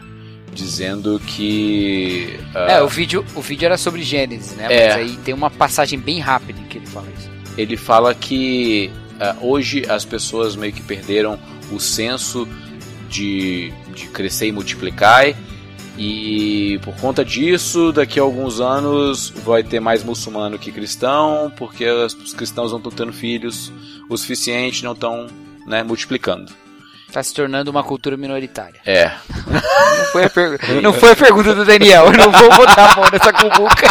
[0.54, 2.38] dizendo que.
[2.54, 4.68] ah, É, o vídeo, o vídeo era sobre Gênesis, né?
[4.70, 4.88] É.
[4.90, 7.30] Mas aí tem uma passagem bem rápida em que ele fala isso.
[7.58, 11.40] ele fala que ah, hoje as pessoas meio que perderam
[11.72, 12.48] o senso
[13.10, 15.34] de, de crescer e multiplicar.
[16.02, 21.86] E por conta disso, daqui a alguns anos vai ter mais muçulmano que cristão, porque
[21.90, 23.70] os cristãos não estão tendo filhos
[24.10, 25.28] o suficiente, não estão
[25.68, 26.54] né, multiplicando.
[27.12, 28.80] Tá se tornando uma cultura minoritária.
[28.86, 29.12] É.
[30.00, 32.06] Não foi a, per- não foi a pergunta do Daniel.
[32.06, 33.88] Eu não vou botar a mão nessa cumbuca.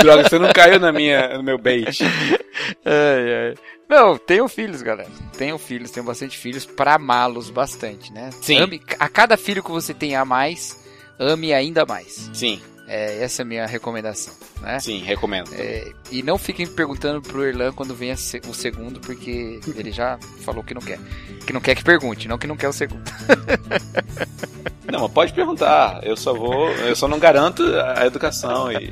[0.00, 2.02] Droga, você não caiu na minha, no meu bait.
[2.84, 3.54] Ai, ai.
[3.92, 5.10] Não, tenham filhos, galera.
[5.36, 8.30] Tenham filhos, tenham bastante filhos pra amá-los bastante, né?
[8.40, 8.58] Sim.
[8.58, 10.78] Ame- a cada filho que você tem a mais,
[11.18, 12.30] ame ainda mais.
[12.32, 14.78] Sim, É, essa é a minha recomendação, né?
[14.80, 15.50] sim, recomendo.
[15.54, 20.18] É, e não fiquem perguntando pro Erlan quando venha se- o segundo, porque ele já
[20.44, 20.98] falou que não quer.
[21.46, 23.02] Que não quer que pergunte, não que não quer o segundo.
[24.92, 26.00] Não, mas pode perguntar.
[26.04, 26.68] Eu só vou.
[26.70, 27.62] Eu só não garanto
[27.96, 28.90] a educação e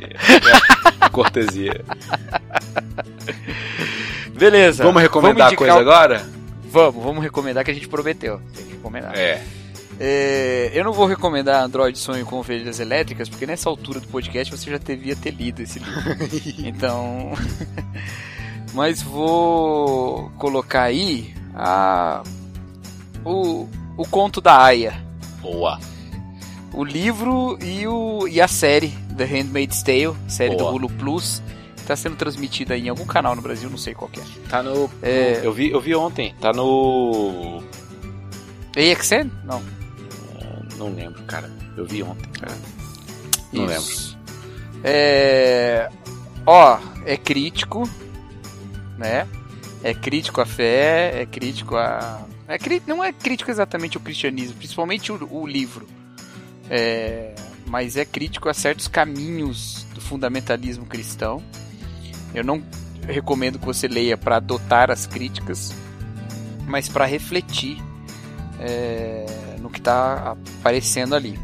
[0.98, 1.84] a cortesia.
[4.40, 4.82] Beleza.
[4.82, 6.26] Vamos recomendar a indicar coisa o- agora?
[6.72, 8.40] Vamos, vamos recomendar que a gente prometeu.
[8.56, 9.16] Tem que recomendar.
[9.16, 9.42] É.
[10.02, 14.56] É, eu não vou recomendar Android Sonho com Ovelhas Elétricas, porque nessa altura do podcast
[14.56, 16.16] você já devia ter lido esse livro.
[16.66, 17.32] então.
[18.72, 22.22] Mas vou colocar aí a,
[23.24, 24.94] o, o conto da Aya.
[25.42, 25.78] Boa.
[26.72, 30.70] O livro e, o, e a série The Handmaid's Tale, série Boa.
[30.70, 31.42] do Hulu Plus.
[31.90, 34.48] Está sendo transmitida em algum canal no Brasil, não sei qual é.
[34.48, 34.88] Tá no.
[35.02, 35.38] É.
[35.38, 36.32] no- eu, vi, eu vi ontem.
[36.40, 37.64] Tá no.
[38.76, 39.28] AXN?
[39.44, 39.60] Não.
[40.78, 41.50] Não lembro, cara.
[41.76, 42.56] Eu vi ontem, cara.
[43.52, 44.16] Não Isso.
[44.84, 45.90] É...
[46.46, 47.82] Ó, é crítico,
[48.96, 49.26] né?
[49.82, 52.24] É crítico à fé, é crítico a...
[52.46, 52.80] É cri...
[52.86, 55.88] Não é crítico exatamente ao cristianismo, principalmente o, o livro.
[56.70, 57.34] É...
[57.66, 61.42] Mas é crítico a certos caminhos do fundamentalismo cristão.
[62.34, 62.62] Eu não
[63.06, 65.72] recomendo que você leia para adotar as críticas,
[66.66, 67.82] mas para refletir
[68.60, 69.26] é,
[69.58, 71.38] no que está aparecendo ali.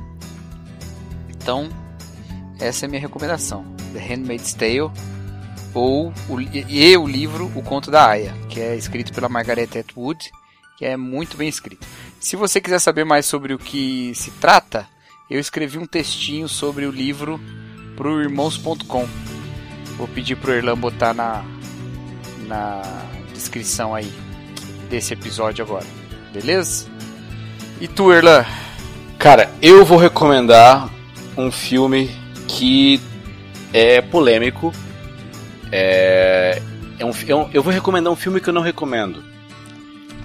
[1.28, 1.68] Então,
[2.58, 3.64] essa é a minha recomendação.
[3.92, 4.90] The Handmaid's Tale
[5.74, 10.30] ou o, e o livro O Conto da Aya, que é escrito pela Margaret Atwood,
[10.78, 11.86] que é muito bem escrito.
[12.18, 14.88] Se você quiser saber mais sobre o que se trata,
[15.28, 17.40] eu escrevi um textinho sobre o livro
[17.96, 19.25] pro irmãos.com.
[19.96, 21.42] Vou pedir pro Erlan botar na,
[22.46, 22.82] na
[23.32, 24.12] descrição aí
[24.90, 25.86] desse episódio agora.
[26.32, 26.86] Beleza?
[27.80, 28.44] E tu, Erlan?
[29.18, 30.88] Cara, eu vou recomendar
[31.36, 32.10] um filme
[32.46, 33.00] que
[33.72, 34.72] é polêmico.
[35.72, 36.60] É,
[36.98, 39.24] é um, é um- eu vou recomendar um filme que eu não recomendo.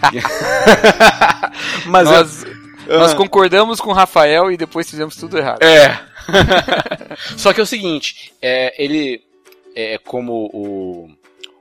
[1.86, 2.46] Mas nós,
[2.88, 3.16] nós Ah.
[3.16, 5.62] concordamos com o Rafael e depois fizemos tudo errado.
[5.64, 6.00] É.
[7.38, 9.22] Só que é o seguinte, é, ele
[9.76, 11.10] é como o,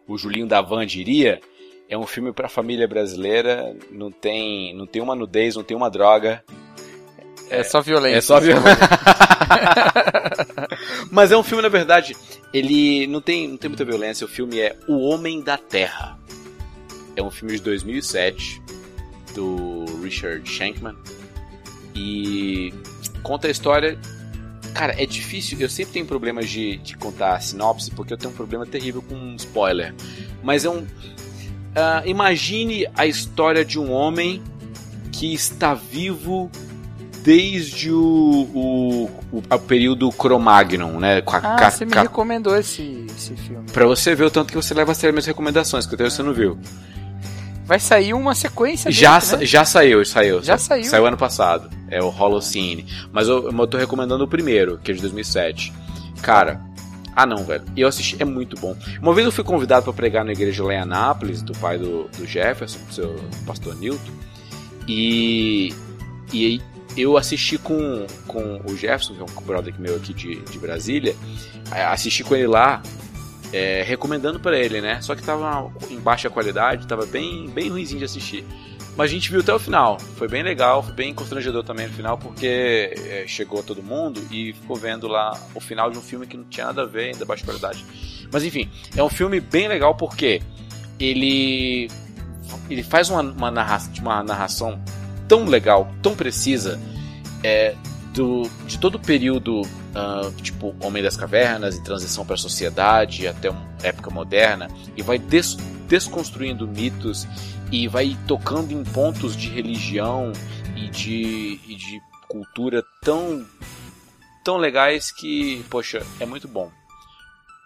[0.06, 1.40] o Julinho da Van diria,
[1.88, 5.90] é um filme pra família brasileira, não tem, não tem uma nudez, não tem uma
[5.90, 6.44] droga.
[7.50, 8.18] É, só violência.
[8.18, 8.88] É só violência.
[11.10, 12.16] Mas é um filme, na verdade,
[12.54, 14.24] ele não tem, não tem muita violência.
[14.24, 16.16] O filme é O Homem da Terra.
[17.16, 18.62] É um filme de 2007
[19.34, 20.96] do Richard Shankman
[21.94, 22.72] e
[23.22, 23.98] conta a história.
[24.74, 25.58] Cara, é difícil.
[25.60, 29.02] Eu sempre tenho problemas de, de contar a sinopse porque eu tenho um problema terrível
[29.02, 29.94] com spoiler.
[30.42, 30.86] Mas é um.
[31.74, 34.42] ah, imagine a história de um homem
[35.12, 36.50] que está vivo
[37.22, 37.98] desde o,
[38.54, 41.20] o, o, o período Cro-Magnon, né?
[41.20, 43.66] Com a Ah, ca- você me ca- recomendou esse, esse filme.
[43.72, 46.22] Pra você ver o tanto que você leva a sério minhas recomendações, que até você
[46.22, 46.58] não viu.
[47.70, 49.46] Vai sair uma sequência Já, desse, né?
[49.46, 50.42] já saiu, saiu.
[50.42, 50.84] Já Sa- saiu.
[50.86, 51.70] Saiu ano passado.
[51.88, 52.84] É o Holocene.
[53.12, 55.72] Mas eu, eu tô recomendando o primeiro, que é de 2007.
[56.20, 56.60] Cara,
[57.14, 57.62] ah não, velho.
[57.76, 58.76] Eu assisti, é muito bom.
[59.00, 62.08] Uma vez eu fui convidado pra pregar na igreja lá em Anápolis, do pai do,
[62.18, 63.14] do Jefferson, do seu
[63.46, 64.10] pastor Newton.
[64.88, 65.72] E,
[66.32, 66.62] e aí
[66.96, 71.14] eu assisti com, com o Jefferson, que é um brother meu aqui de, de Brasília.
[71.70, 72.82] Assisti com ele lá,
[73.52, 75.00] é, recomendando pra ele, né?
[75.00, 78.44] Só que tava em baixa qualidade, tava bem, bem ruimzinho de assistir.
[78.96, 79.98] Mas a gente viu até o final.
[79.98, 84.52] Foi bem legal, foi bem constrangedor também no final, porque é, chegou todo mundo e
[84.52, 87.24] ficou vendo lá o final de um filme que não tinha nada a ver, ainda
[87.24, 87.84] baixa qualidade.
[88.32, 90.42] Mas enfim, é um filme bem legal porque
[90.98, 91.88] ele
[92.68, 94.80] ele faz uma, uma, narra, uma narração
[95.28, 96.78] tão legal, tão precisa,
[97.42, 97.74] é,
[98.12, 99.62] do, de todo o período,
[99.94, 105.02] ah, tipo Homem das Cavernas, e transição para a sociedade, até uma época moderna, e
[105.02, 105.56] vai des,
[105.88, 107.26] desconstruindo mitos
[107.70, 110.32] e vai tocando em pontos de religião
[110.76, 113.46] e de, e de cultura tão,
[114.44, 116.70] tão legais que, poxa, é muito bom.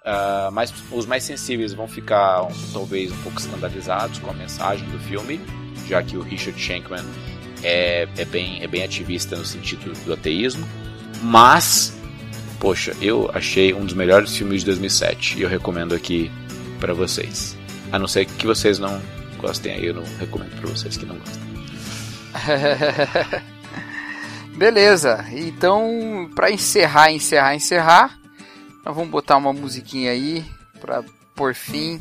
[0.04, 4.98] Ah, mas os mais sensíveis vão ficar talvez um pouco escandalizados com a mensagem do
[4.98, 5.40] filme,
[5.88, 7.04] já que o Richard Shankman
[7.62, 10.68] é, é, bem, é bem ativista no sentido do ateísmo.
[11.22, 11.96] Mas,
[12.64, 16.30] poxa, eu achei um dos melhores filmes de 2007 e eu recomendo aqui
[16.80, 17.54] para vocês.
[17.92, 19.02] A não ser que vocês não
[19.36, 21.42] gostem, aí eu não recomendo para vocês que não gostem.
[24.56, 28.18] Beleza, então pra encerrar, encerrar, encerrar,
[28.82, 30.42] nós vamos botar uma musiquinha aí
[30.80, 31.04] pra
[31.36, 32.00] por fim.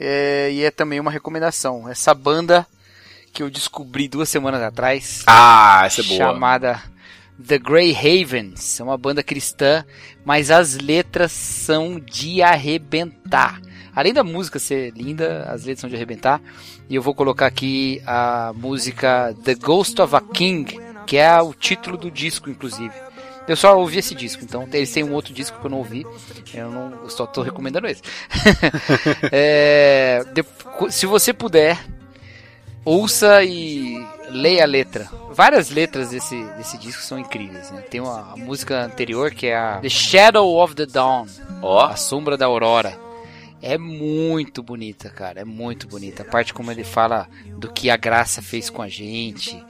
[0.00, 1.86] É, e é também uma recomendação.
[1.86, 2.66] Essa banda
[3.30, 6.16] que eu descobri duas semanas atrás, Ah, essa é boa.
[6.16, 6.82] chamada
[7.46, 9.84] The Grey Havens, é uma banda cristã,
[10.24, 13.60] mas as letras são de arrebentar.
[13.94, 16.40] Além da música ser linda, as letras são de arrebentar.
[16.88, 21.52] E eu vou colocar aqui a música The Ghost of a King, que é o
[21.52, 22.94] título do disco, inclusive.
[23.46, 26.06] Eu só ouvi esse disco, então eles têm um outro disco que eu não ouvi.
[26.54, 28.02] Eu, não, eu só tô recomendando esse.
[29.30, 30.22] É,
[30.90, 31.78] se você puder,
[32.84, 35.08] ouça e leia a letra.
[35.30, 37.70] Várias letras desse, desse disco são incríveis.
[37.70, 37.82] Né?
[37.82, 41.26] Tem uma música anterior que é a The Shadow of the Dawn,
[41.62, 42.98] Ó, a sombra da aurora.
[43.60, 45.40] É muito bonita, cara.
[45.40, 46.22] É muito bonita.
[46.22, 49.64] A parte como ele fala do que a graça fez com a gente.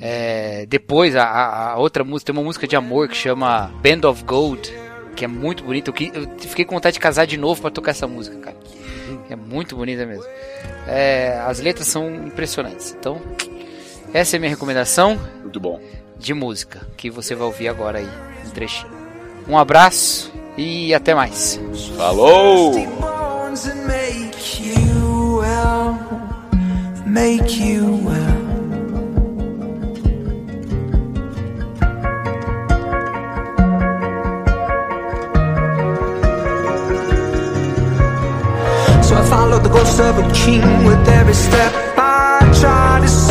[0.00, 1.24] É, depois, a,
[1.72, 4.72] a- outra música, tem uma música de amor que chama Band of Gold,
[5.14, 5.90] que é muito bonita.
[5.90, 8.56] Eu, eu fiquei com vontade de casar de novo pra tocar essa música, cara.
[9.30, 10.24] É muito bonita mesmo.
[10.88, 12.96] É, as letras são impressionantes.
[12.98, 13.20] Então,
[14.12, 15.80] essa é a minha recomendação muito bom.
[16.18, 18.08] de música que você vai ouvir agora aí,
[18.46, 18.90] um trechinho.
[19.48, 21.60] Um abraço e até mais.
[21.96, 22.72] Falou!
[23.56, 25.94] bones and make you well,
[27.06, 28.42] make you well.
[39.02, 41.72] So I followed the ghost of a king with every step.
[41.96, 43.25] I tried to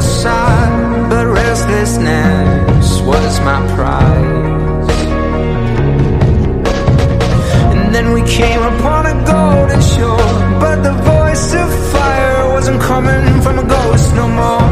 [0.00, 4.98] riverside, but restlessness was my prize.
[7.72, 10.16] And then we came upon a golden shore.
[10.58, 14.68] But the voice of fire wasn't coming from a ghost no more.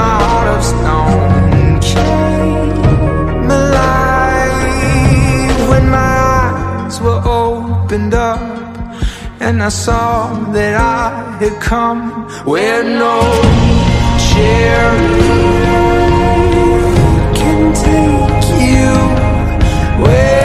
[0.00, 4.88] My heart of stone came alive
[5.68, 8.40] when my eyes were opened up.
[9.40, 13.81] And I saw that I had come where no
[14.32, 15.34] chariot
[17.38, 18.92] can take you.
[20.02, 20.41] Where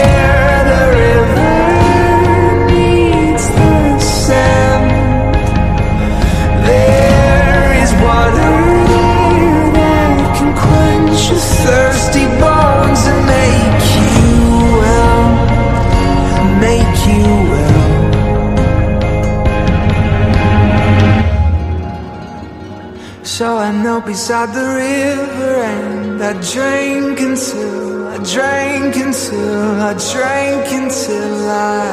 [23.38, 30.66] So I knelt beside the river and I drank until I drank until I drank
[30.82, 31.86] until I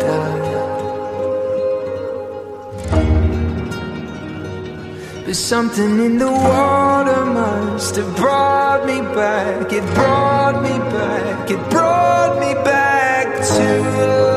[0.00, 0.46] died.
[5.26, 9.70] But something in the water must have brought me back.
[9.74, 11.50] It brought me back.
[11.50, 13.80] It brought me back to
[14.30, 14.35] life.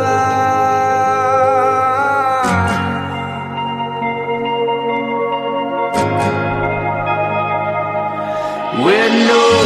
[8.90, 9.59] We're no